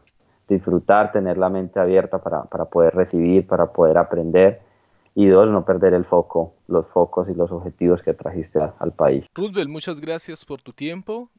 Disfrutar, 0.48 1.12
tener 1.12 1.38
la 1.38 1.50
mente 1.50 1.80
abierta 1.80 2.20
para, 2.20 2.44
para 2.44 2.66
poder 2.66 2.94
recibir, 2.96 3.48
para 3.48 3.68
poder 3.68 3.98
aprender 3.98 4.62
y 5.16 5.28
dos, 5.28 5.50
no 5.50 5.64
perder 5.66 5.94
el 5.94 6.04
foco, 6.06 6.56
los 6.68 6.86
focos 6.88 7.28
y 7.30 7.34
los 7.34 7.52
objetivos 7.52 8.04
que 8.04 8.14
trajiste 8.14 8.60
al 8.60 8.92
país. 8.92 9.26
Roosevelt, 9.34 9.70
muchas 9.70 10.02
gracias 10.02 10.46
por 10.46 10.62
tu 10.62 10.74
tiempo. 10.74 11.32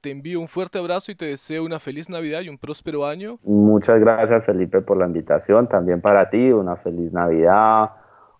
Te 0.00 0.10
envío 0.10 0.40
un 0.40 0.48
fuerte 0.48 0.78
abrazo 0.78 1.12
y 1.12 1.14
te 1.14 1.26
deseo 1.26 1.64
una 1.64 1.78
feliz 1.78 2.08
Navidad 2.08 2.40
y 2.40 2.48
un 2.48 2.56
próspero 2.56 3.04
año. 3.04 3.38
Muchas 3.42 4.00
gracias 4.00 4.44
Felipe 4.46 4.80
por 4.80 4.96
la 4.96 5.06
invitación, 5.06 5.66
también 5.66 6.00
para 6.00 6.30
ti 6.30 6.52
una 6.52 6.76
feliz 6.76 7.12
Navidad, 7.12 7.90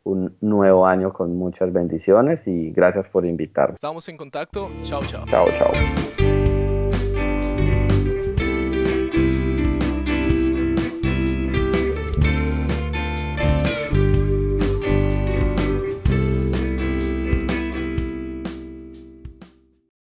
un 0.04 0.36
nuevo 0.40 0.86
año 0.86 1.12
con 1.12 1.36
muchas 1.36 1.72
bendiciones 1.72 2.46
y 2.46 2.70
gracias 2.70 3.08
por 3.08 3.26
invitarme. 3.26 3.74
Estamos 3.74 4.08
en 4.08 4.16
contacto, 4.16 4.70
chao 4.84 5.02
chao. 5.04 5.26
Chao 5.26 5.46
chao. 5.58 6.37